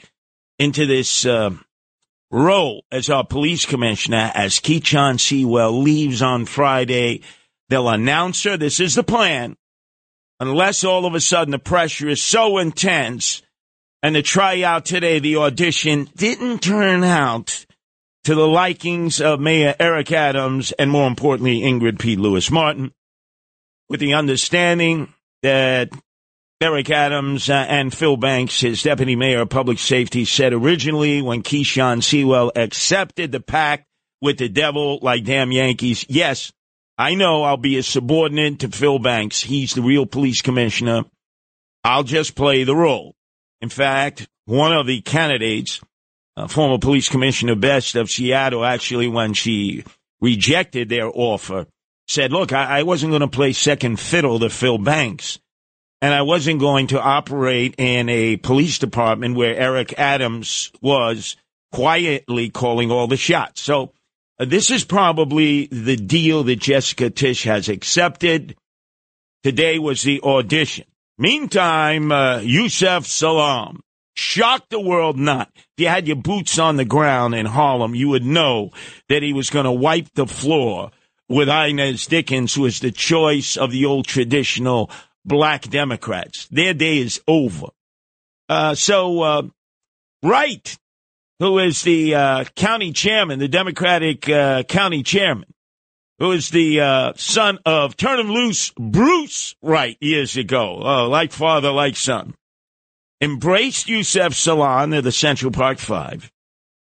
into 0.59 0.85
this 0.85 1.25
uh, 1.25 1.51
role 2.29 2.83
as 2.91 3.09
our 3.09 3.25
police 3.25 3.65
commissioner 3.65 4.29
as 4.35 4.59
Keechant 4.59 5.21
Sewell 5.21 5.81
leaves 5.81 6.21
on 6.21 6.43
Friday. 6.43 7.21
They'll 7.71 7.88
announce 7.88 8.43
her. 8.43 8.57
This 8.57 8.81
is 8.81 8.95
the 8.95 9.03
plan. 9.03 9.55
Unless 10.41 10.84
all 10.84 11.05
of 11.05 11.15
a 11.15 11.21
sudden 11.21 11.51
the 11.51 11.60
pressure 11.60 12.10
is 12.10 12.21
so 12.21 12.57
intense 12.57 13.41
and 14.03 14.13
the 14.13 14.21
tryout 14.21 14.84
today, 14.84 15.19
the 15.19 15.38
audition 15.38 16.10
didn't 16.17 16.62
turn 16.62 17.05
out 17.05 17.65
to 18.25 18.36
the 18.36 18.45
likings 18.47 19.21
of 19.21 19.39
Mayor 19.39 19.73
Eric 19.79 20.12
Adams 20.12 20.73
and 20.73 20.91
more 20.91 21.07
importantly, 21.07 21.62
Ingrid 21.62 21.97
P. 21.97 22.17
Lewis 22.17 22.51
Martin, 22.51 22.91
with 23.88 24.01
the 24.01 24.15
understanding 24.15 25.13
that 25.41 25.91
Eric 26.60 26.89
Adams 26.89 27.49
uh, 27.49 27.53
and 27.53 27.93
Phil 27.93 28.17
Banks, 28.17 28.60
his 28.60 28.84
deputy 28.84 29.15
mayor 29.15 29.39
of 29.39 29.49
public 29.49 29.79
safety, 29.79 30.25
said 30.25 30.51
originally 30.51 31.21
when 31.21 31.41
Keechant 31.41 32.03
Sewell 32.03 32.51
accepted 32.53 33.31
the 33.31 33.39
pact 33.39 33.86
with 34.21 34.39
the 34.39 34.49
devil 34.49 34.99
like 35.01 35.23
damn 35.23 35.53
Yankees, 35.53 36.05
yes, 36.10 36.51
I 36.97 37.15
know 37.15 37.43
I'll 37.43 37.58
be 37.58 37.77
a 37.77 37.84
subordinate 37.84 38.60
to 38.60 38.69
Phil 38.69 38.99
Banks. 38.99 39.41
He's 39.41 39.73
the 39.73 39.82
real 39.82 40.06
police 40.06 40.41
commissioner. 40.41 41.04
I'll 41.84 42.04
just 42.04 42.36
play 42.36 42.63
the 42.63 42.75
role. 42.75 43.15
In 43.62 43.69
fact, 43.69 44.27
one 44.45 44.73
of 44.73 44.88
the 44.88 45.01
candidates, 45.01 45.82
uh, 46.38 46.47
former 46.47 46.77
police 46.77 47.10
commissioner 47.10 47.56
Best 47.56 47.95
of 47.95 48.10
Seattle, 48.10 48.65
actually, 48.65 49.08
when 49.08 49.34
she 49.34 49.84
rejected 50.19 50.89
their 50.89 51.08
offer, 51.08 51.65
said, 52.08 52.32
look, 52.32 52.54
I, 52.54 52.80
I 52.80 52.84
wasn't 52.84 53.12
going 53.12 53.21
to 53.21 53.27
play 53.27 53.54
second 53.54 53.99
fiddle 53.99 54.39
to 54.39 54.49
Phil 54.49 54.77
Banks. 54.77 55.39
And 56.04 56.13
I 56.13 56.23
wasn't 56.23 56.60
going 56.60 56.88
to 56.88 57.01
operate 57.01 57.75
in 57.77 58.10
a 58.10 58.38
police 58.38 58.80
department 58.80 59.36
where 59.36 59.56
Eric 59.56 59.99
Adams 59.99 60.71
was 60.82 61.36
quietly 61.71 62.49
calling 62.49 62.89
all 62.89 63.08
the 63.08 63.17
shots. 63.17 63.62
So 63.62 63.93
this 64.45 64.71
is 64.71 64.84
probably 64.84 65.67
the 65.67 65.95
deal 65.95 66.43
that 66.43 66.58
Jessica 66.58 67.10
Tisch 67.10 67.43
has 67.43 67.69
accepted. 67.69 68.56
Today 69.43 69.80
was 69.80 70.04
the 70.04 70.21
audition. 70.21 70.86
Meantime, 71.17 72.12
uh, 72.12 72.39
Yusef 72.39 73.06
Salaam 73.06 73.82
shocked 74.15 74.69
the 74.69 74.80
world 74.80 75.17
not. 75.17 75.51
If 75.56 75.65
you 75.77 75.88
had 75.88 76.08
your 76.08 76.15
boots 76.15 76.60
on 76.60 76.77
the 76.77 76.86
ground 76.86 77.36
in 77.36 77.45
Harlem, 77.45 77.95
you 77.95 78.10
would 78.10 78.25
know 78.25 78.71
that 79.10 79.23
he 79.23 79.34
was 79.34 79.49
going 79.49 79.65
to 79.65 79.71
wipe 79.71 80.13
the 80.13 80.27
floor 80.27 80.91
with 81.30 81.49
Inez 81.49 82.08
Dickens, 82.08 82.54
who 82.54 82.65
is 82.65 82.80
the 82.80 82.91
choice 82.91 83.58
of 83.58 83.71
the 83.71 83.86
old 83.86 84.06
traditional 84.06 84.89
black 85.23 85.69
Democrats. 85.69 86.47
Their 86.47 86.73
day 86.73 86.97
is 86.97 87.21
over. 87.27 87.67
Uh, 88.49 88.75
so, 88.75 89.21
uh, 89.21 89.41
right, 90.23 90.77
who 91.41 91.58
is 91.58 91.82
the 91.82 92.13
uh, 92.13 92.43
county 92.56 92.91
chairman, 92.91 93.39
the 93.39 93.47
Democratic 93.47 94.30
uh, 94.30 94.62
county 94.62 95.01
chairman, 95.01 95.51
who 96.19 96.32
is 96.34 96.51
the 96.51 96.80
uh, 96.80 97.13
son 97.15 97.58
of 97.65 97.97
Turn 97.97 98.19
'em 98.19 98.30
Loose 98.30 98.71
Bruce 98.77 99.56
Wright 99.60 99.97
years 99.99 100.38
ago, 100.38 100.84
uh, 100.84 101.08
like 101.08 101.32
father, 101.32 101.71
like 101.71 101.97
son, 101.97 102.36
embraced 103.19 103.89
Yusef 103.89 104.36
Salaam 104.36 104.93
of 104.93 105.04
the 105.04 105.12
Central 105.12 105.51
Park 105.51 105.80
Five. 105.80 106.32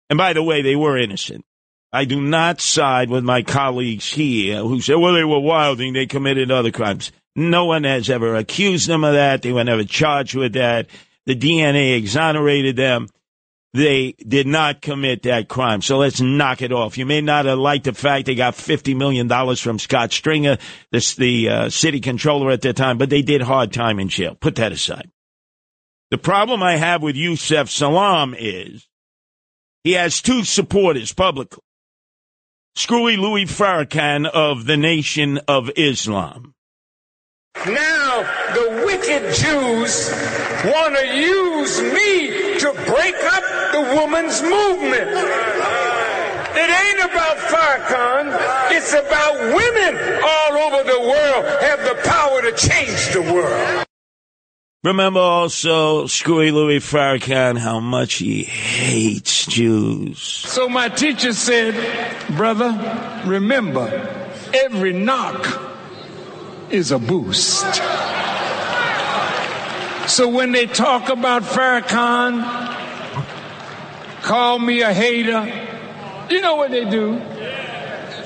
And 0.07 0.17
by 0.17 0.33
the 0.33 0.43
way, 0.43 0.61
they 0.61 0.75
were 0.75 0.99
innocent. 0.99 1.43
I 1.91 2.05
do 2.05 2.21
not 2.21 2.61
side 2.61 3.09
with 3.09 3.23
my 3.23 3.41
colleagues 3.41 4.13
here 4.13 4.59
who 4.61 4.81
say, 4.81 4.93
well, 4.93 5.13
they 5.13 5.23
were 5.23 5.39
wilding, 5.39 5.93
they 5.93 6.05
committed 6.05 6.51
other 6.51 6.71
crimes. 6.71 7.11
No 7.35 7.65
one 7.65 7.85
has 7.85 8.07
ever 8.07 8.35
accused 8.35 8.87
them 8.87 9.03
of 9.03 9.13
that. 9.13 9.41
They 9.41 9.51
were 9.51 9.63
never 9.63 9.83
charged 9.83 10.35
with 10.35 10.53
that. 10.53 10.89
The 11.25 11.35
DNA 11.35 11.97
exonerated 11.97 12.75
them. 12.75 13.07
They 13.73 14.11
did 14.11 14.45
not 14.45 14.81
commit 14.81 15.23
that 15.23 15.47
crime. 15.47 15.81
So 15.81 15.97
let's 15.97 16.21
knock 16.21 16.61
it 16.61 16.71
off. 16.71 16.97
You 16.97 17.07
may 17.07 17.21
not 17.21 17.45
have 17.45 17.57
liked 17.57 17.85
the 17.85 17.93
fact 17.93 18.27
they 18.27 18.35
got 18.35 18.53
$50 18.53 18.95
million 18.95 19.27
from 19.55 19.79
Scott 19.79 20.11
Stringer, 20.11 20.59
this, 20.91 21.15
the 21.15 21.49
uh, 21.49 21.69
city 21.69 21.99
controller 21.99 22.51
at 22.51 22.61
that 22.61 22.75
time, 22.75 22.99
but 22.99 23.09
they 23.09 23.23
did 23.23 23.41
hard 23.41 23.73
time 23.73 23.99
in 23.99 24.09
jail. 24.09 24.35
Put 24.35 24.55
that 24.55 24.71
aside. 24.71 25.09
The 26.11 26.19
problem 26.19 26.61
I 26.61 26.75
have 26.75 27.01
with 27.01 27.15
Yusef 27.15 27.71
Salaam 27.71 28.35
is 28.37 28.87
he 29.83 29.93
has 29.93 30.21
two 30.21 30.43
supporters 30.43 31.11
publicly. 31.11 31.63
Screwy 32.75 33.17
Louis 33.17 33.45
Farrakhan 33.45 34.27
of 34.27 34.65
the 34.65 34.77
Nation 34.77 35.39
of 35.47 35.71
Islam. 35.75 36.53
Now 37.65 38.23
the 38.53 38.83
wicked 38.85 39.33
Jews 39.33 40.11
want 40.65 40.95
to 40.97 41.15
use 41.15 41.81
me 41.81 42.59
to 42.59 42.71
break 42.87 43.15
up 43.15 43.43
the 43.43 43.52
woman's 43.95 44.41
movement. 44.41 45.09
It 46.55 46.69
ain't 46.69 46.99
about 47.11 47.37
Farrakhan. 47.37 48.37
It's 48.71 48.93
about 48.93 49.39
women 49.55 49.95
all 50.23 50.57
over 50.57 50.83
the 50.83 50.99
world 50.99 51.45
have 51.61 51.79
the 51.83 51.95
power 52.03 52.41
to 52.41 52.51
change 52.55 53.13
the 53.13 53.21
world. 53.21 53.85
Remember 54.83 55.21
also 55.21 56.07
Screwy 56.07 56.51
Louis 56.51 56.79
Farrakhan, 56.79 57.57
how 57.57 57.79
much 57.79 58.15
he 58.15 58.43
hates 58.43 59.45
Jews. 59.45 60.19
So 60.21 60.67
my 60.67 60.89
teacher 60.89 61.31
said, 61.31 61.73
brother, 62.35 62.69
remember, 63.25 63.87
every 64.53 64.91
knock 64.91 65.47
is 66.69 66.91
a 66.91 66.99
boost. 66.99 67.63
So 70.09 70.27
when 70.27 70.51
they 70.51 70.65
talk 70.65 71.07
about 71.07 71.43
Farrakhan, 71.43 72.82
call 74.23 74.57
me 74.57 74.81
a 74.81 74.91
hater, 74.93 75.45
you 76.29 76.41
know 76.41 76.55
what 76.55 76.71
they 76.71 76.89
do? 76.89 77.21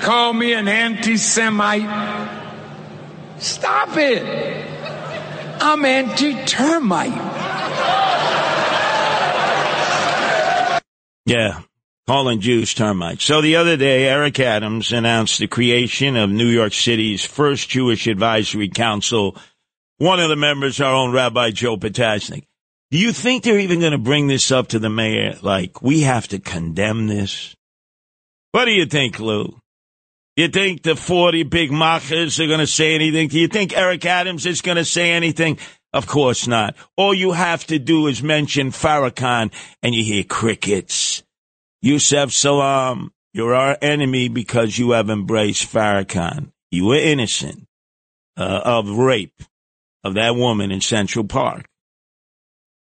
Call 0.00 0.32
me 0.32 0.54
an 0.54 0.68
anti-Semite. 0.68 2.38
Stop 3.38 3.96
it. 3.96 4.22
I'm 5.60 5.84
anti-termite. 5.84 7.12
Yeah, 11.26 11.60
calling 12.06 12.40
Jews 12.40 12.72
termites. 12.72 13.24
So 13.24 13.42
the 13.42 13.56
other 13.56 13.76
day, 13.76 14.06
Eric 14.06 14.40
Adams 14.40 14.92
announced 14.92 15.40
the 15.40 15.46
creation 15.46 16.16
of 16.16 16.30
New 16.30 16.46
York 16.46 16.72
City's 16.72 17.24
first 17.26 17.68
Jewish 17.68 18.06
Advisory 18.06 18.68
Council. 18.68 19.36
One 19.98 20.20
of 20.20 20.30
the 20.30 20.36
members, 20.36 20.80
our 20.80 20.94
own 20.94 21.12
Rabbi 21.12 21.50
Joe 21.50 21.76
Potasnik. 21.76 22.44
Do 22.90 22.98
you 22.98 23.12
think 23.12 23.44
they're 23.44 23.58
even 23.58 23.80
going 23.80 23.92
to 23.92 23.98
bring 23.98 24.28
this 24.28 24.50
up 24.50 24.68
to 24.68 24.78
the 24.78 24.88
mayor? 24.88 25.36
Like, 25.42 25.82
we 25.82 26.02
have 26.02 26.26
to 26.28 26.38
condemn 26.38 27.06
this? 27.06 27.54
What 28.52 28.64
do 28.64 28.70
you 28.70 28.86
think, 28.86 29.20
Lou? 29.20 29.60
You 30.36 30.48
think 30.48 30.82
the 30.82 30.96
40 30.96 31.42
big 31.42 31.70
machas 31.70 32.38
are 32.38 32.46
going 32.46 32.60
to 32.60 32.66
say 32.66 32.94
anything? 32.94 33.28
Do 33.28 33.38
you 33.38 33.48
think 33.48 33.76
Eric 33.76 34.06
Adams 34.06 34.46
is 34.46 34.62
going 34.62 34.76
to 34.76 34.84
say 34.84 35.10
anything? 35.10 35.58
Of 35.92 36.06
course 36.06 36.46
not. 36.46 36.76
All 36.96 37.12
you 37.12 37.32
have 37.32 37.66
to 37.66 37.78
do 37.78 38.06
is 38.06 38.22
mention 38.22 38.70
Farrakhan 38.70 39.52
and 39.82 39.94
you 39.94 40.04
hear 40.04 40.24
crickets. 40.24 41.22
Yusef 41.82 42.32
Salaam, 42.32 43.12
you're 43.34 43.54
our 43.54 43.76
enemy 43.82 44.28
because 44.28 44.78
you 44.78 44.92
have 44.92 45.10
embraced 45.10 45.72
Farrakhan. 45.72 46.52
You 46.70 46.86
were 46.86 46.96
innocent 46.96 47.66
uh, 48.36 48.60
of 48.64 48.88
rape 48.88 49.42
of 50.04 50.14
that 50.14 50.36
woman 50.36 50.70
in 50.70 50.80
Central 50.80 51.24
Park. 51.24 51.66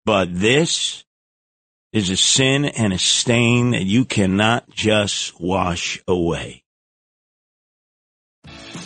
But 0.05 0.39
this 0.39 1.03
is 1.93 2.09
a 2.09 2.17
sin 2.17 2.65
and 2.65 2.93
a 2.93 2.97
stain 2.97 3.71
that 3.71 3.83
you 3.83 4.05
cannot 4.05 4.69
just 4.69 5.39
wash 5.39 6.01
away. 6.07 6.63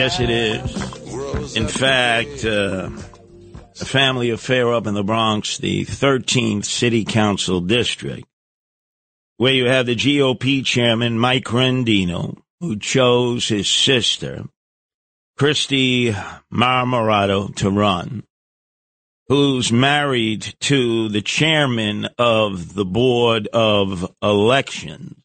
Yes, 0.00 0.18
it 0.18 0.30
is. 0.30 1.56
In 1.56 1.68
fact, 1.68 2.42
uh, 2.42 2.88
a 3.82 3.84
family 3.84 4.30
affair 4.30 4.72
up 4.72 4.86
in 4.86 4.94
the 4.94 5.04
Bronx, 5.04 5.58
the 5.58 5.84
13th 5.84 6.64
City 6.64 7.04
Council 7.04 7.60
District, 7.60 8.26
where 9.36 9.52
you 9.52 9.66
have 9.66 9.84
the 9.84 9.94
GOP 9.94 10.64
chairman, 10.64 11.18
Mike 11.18 11.44
Rendino, 11.44 12.38
who 12.60 12.78
chose 12.78 13.48
his 13.48 13.68
sister, 13.68 14.44
Kristy 15.38 16.14
Marmorato, 16.50 17.54
to 17.56 17.70
run, 17.70 18.22
who's 19.28 19.70
married 19.70 20.54
to 20.60 21.10
the 21.10 21.20
chairman 21.20 22.08
of 22.16 22.72
the 22.72 22.86
Board 22.86 23.48
of 23.52 24.10
Elections. 24.22 25.22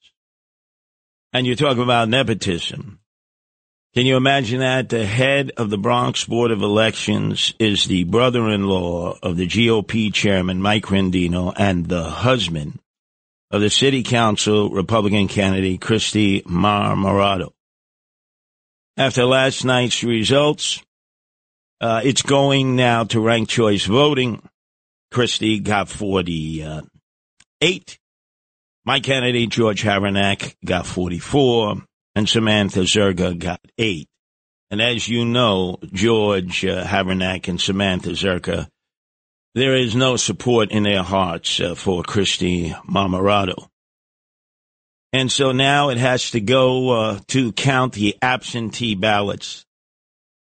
And 1.31 1.47
you're 1.47 1.55
talking 1.55 1.81
about 1.81 2.09
nepotism. 2.09 2.99
Can 3.95 4.05
you 4.05 4.17
imagine 4.17 4.59
that? 4.59 4.89
The 4.89 5.05
head 5.05 5.53
of 5.55 5.69
the 5.69 5.77
Bronx 5.77 6.25
Board 6.25 6.51
of 6.51 6.61
Elections 6.61 7.53
is 7.59 7.85
the 7.85 8.03
brother 8.03 8.49
in 8.49 8.67
law 8.67 9.17
of 9.23 9.37
the 9.37 9.47
GOP 9.47 10.13
chairman, 10.13 10.61
Mike 10.61 10.87
Rendino, 10.87 11.53
and 11.55 11.85
the 11.85 12.03
husband 12.03 12.77
of 13.51 13.61
the 13.61 13.69
city 13.69 14.03
council 14.03 14.69
Republican 14.69 15.29
candidate, 15.29 15.79
Kristy 15.79 16.43
Marmorato. 16.43 17.53
After 18.97 19.23
last 19.23 19.63
night's 19.63 20.03
results, 20.03 20.83
uh, 21.79 22.01
it's 22.03 22.21
going 22.21 22.75
now 22.75 23.05
to 23.05 23.21
ranked 23.21 23.49
choice 23.49 23.85
voting. 23.85 24.45
Kristy 25.13 25.63
got 25.63 25.87
48. 25.87 27.97
My 28.83 28.99
candidate, 28.99 29.51
George 29.51 29.83
Havranek, 29.83 30.57
got 30.65 30.85
44 30.85 31.81
and 32.15 32.27
Samantha 32.27 32.81
Zherka 32.81 33.37
got 33.37 33.59
eight. 33.77 34.07
And 34.71 34.81
as 34.81 35.07
you 35.07 35.25
know, 35.25 35.77
George 35.91 36.65
uh, 36.65 36.85
Havranek 36.85 37.47
and 37.47 37.61
Samantha 37.61 38.11
Zherka, 38.11 38.67
there 39.53 39.75
is 39.75 39.95
no 39.95 40.15
support 40.15 40.71
in 40.71 40.83
their 40.83 41.03
hearts 41.03 41.59
uh, 41.59 41.75
for 41.75 42.03
Kristy 42.03 42.73
Marmorato. 42.85 43.67
And 45.13 45.31
so 45.31 45.51
now 45.51 45.89
it 45.89 45.97
has 45.97 46.31
to 46.31 46.41
go 46.41 46.89
uh, 46.89 47.19
to 47.27 47.53
count 47.53 47.93
the 47.93 48.17
absentee 48.21 48.95
ballots. 48.95 49.65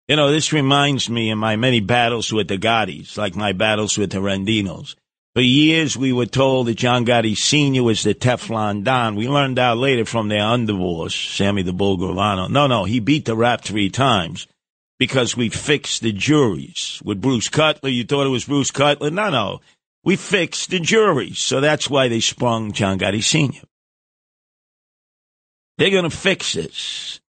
You 0.09 0.16
know, 0.16 0.31
this 0.31 0.53
reminds 0.53 1.11
me 1.11 1.31
of 1.31 1.38
my 1.38 1.57
many 1.57 1.81
battles 1.81 2.33
with 2.33 2.48
the 2.48 2.57
Gottis, 2.57 3.18
like 3.18 3.37
my 3.37 3.53
battles 3.53 3.98
with 3.98 4.10
the 4.10 4.19
Rendinos. 4.19 4.96
For 5.35 5.42
years, 5.42 5.96
we 5.96 6.12
were 6.12 6.26
told 6.26 6.68
that 6.68 6.76
John 6.76 7.04
Gotti 7.04 7.37
Sr. 7.37 7.82
was 7.82 8.04
the 8.04 8.14
Teflon 8.14 8.85
Don. 8.85 9.16
We 9.16 9.28
learned 9.28 9.58
out 9.58 9.78
later 9.78 10.04
from 10.04 10.28
their 10.28 10.42
underboss, 10.42 11.10
Sammy 11.37 11.62
the 11.62 11.72
Bull 11.72 11.98
Gravano. 11.98 12.48
No, 12.48 12.68
no, 12.68 12.85
he 12.85 13.00
beat 13.00 13.24
the 13.24 13.35
rap 13.35 13.62
three 13.62 13.90
times 13.90 14.46
because 15.00 15.37
we 15.37 15.48
fixed 15.48 16.02
the 16.02 16.12
juries. 16.12 17.02
With 17.04 17.20
Bruce 17.20 17.48
Cutler, 17.48 17.90
you 17.90 18.04
thought 18.04 18.26
it 18.26 18.30
was 18.30 18.44
Bruce 18.44 18.70
Cutler? 18.70 19.10
No, 19.10 19.28
no. 19.28 19.60
We 20.04 20.14
fixed 20.14 20.70
the 20.70 20.78
juries. 20.78 21.40
So 21.40 21.60
that's 21.60 21.90
why 21.90 22.06
they 22.06 22.20
sprung 22.20 22.70
John 22.70 23.00
Gotti 23.00 23.22
Sr. 23.22 23.66
They're 25.78 25.90
going 25.90 26.08
to 26.08 26.16
fix 26.16 26.52
this. 26.52 27.20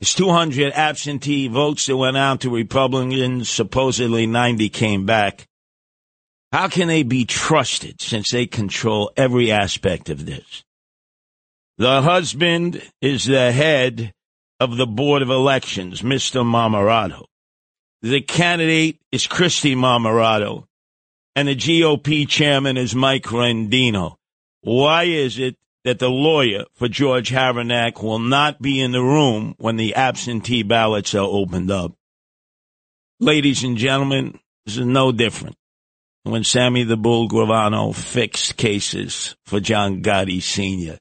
There's 0.00 0.14
200 0.14 0.74
absentee 0.74 1.48
votes 1.48 1.86
that 1.86 1.96
went 1.96 2.18
out 2.18 2.42
to 2.42 2.50
Republicans. 2.50 3.48
Supposedly 3.48 4.26
90 4.26 4.68
came 4.68 5.06
back. 5.06 5.46
How 6.54 6.68
can 6.68 6.86
they 6.86 7.02
be 7.02 7.24
trusted 7.24 8.00
since 8.00 8.30
they 8.30 8.46
control 8.46 9.10
every 9.16 9.50
aspect 9.50 10.08
of 10.08 10.24
this? 10.24 10.62
The 11.78 12.00
husband 12.00 12.80
is 13.02 13.24
the 13.24 13.50
head 13.50 14.14
of 14.60 14.76
the 14.76 14.86
Board 14.86 15.20
of 15.22 15.30
Elections, 15.30 16.02
Mr. 16.02 16.44
Marmorato. 16.44 17.24
The 18.02 18.20
candidate 18.20 19.00
is 19.10 19.26
Kristy 19.26 19.74
Marmorato, 19.74 20.68
and 21.34 21.48
the 21.48 21.56
GOP 21.56 22.28
chairman 22.28 22.76
is 22.76 22.94
Mike 22.94 23.24
Rendino. 23.24 24.14
Why 24.60 25.02
is 25.02 25.40
it 25.40 25.56
that 25.82 25.98
the 25.98 26.08
lawyer 26.08 26.66
for 26.76 26.86
George 26.86 27.30
Havranek 27.30 28.00
will 28.00 28.20
not 28.20 28.62
be 28.62 28.80
in 28.80 28.92
the 28.92 29.02
room 29.02 29.56
when 29.58 29.74
the 29.74 29.96
absentee 29.96 30.62
ballots 30.62 31.16
are 31.16 31.26
opened 31.26 31.72
up? 31.72 31.94
Ladies 33.18 33.64
and 33.64 33.76
gentlemen, 33.76 34.38
this 34.64 34.76
is 34.76 34.86
no 34.86 35.10
different 35.10 35.56
when 36.24 36.42
Sammy 36.42 36.84
the 36.84 36.96
Bull 36.96 37.28
Gravano 37.28 37.94
fixed 37.94 38.56
cases 38.56 39.36
for 39.44 39.60
John 39.60 40.02
Gotti 40.02 40.42
Sr. 40.42 40.98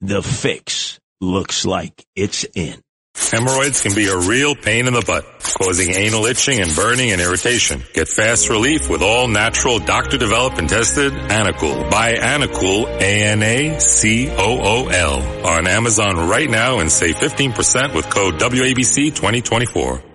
The 0.00 0.22
fix 0.22 0.98
looks 1.20 1.66
like 1.66 2.06
it's 2.14 2.44
in. 2.54 2.80
Hemorrhoids 3.16 3.80
can 3.82 3.94
be 3.94 4.06
a 4.08 4.16
real 4.16 4.54
pain 4.56 4.86
in 4.88 4.92
the 4.92 5.02
butt, 5.02 5.24
causing 5.58 5.90
anal 5.94 6.26
itching 6.26 6.60
and 6.60 6.74
burning 6.74 7.12
and 7.12 7.20
irritation. 7.20 7.82
Get 7.94 8.08
fast 8.08 8.48
relief 8.48 8.88
with 8.88 9.02
all 9.02 9.28
natural 9.28 9.78
doctor 9.78 10.18
developed 10.18 10.58
and 10.58 10.68
tested 10.68 11.12
Anacool. 11.12 11.90
Buy 11.90 12.14
Anacool, 12.14 12.86
A-N-A-C-O-O-L 13.00 13.86
on 15.46 15.66
Amazon 15.66 16.28
right 16.28 16.50
now 16.50 16.80
and 16.80 16.90
save 16.90 17.16
15% 17.16 17.94
with 17.94 18.10
code 18.10 18.40
WABC 18.40 19.14
2024. 19.14 20.13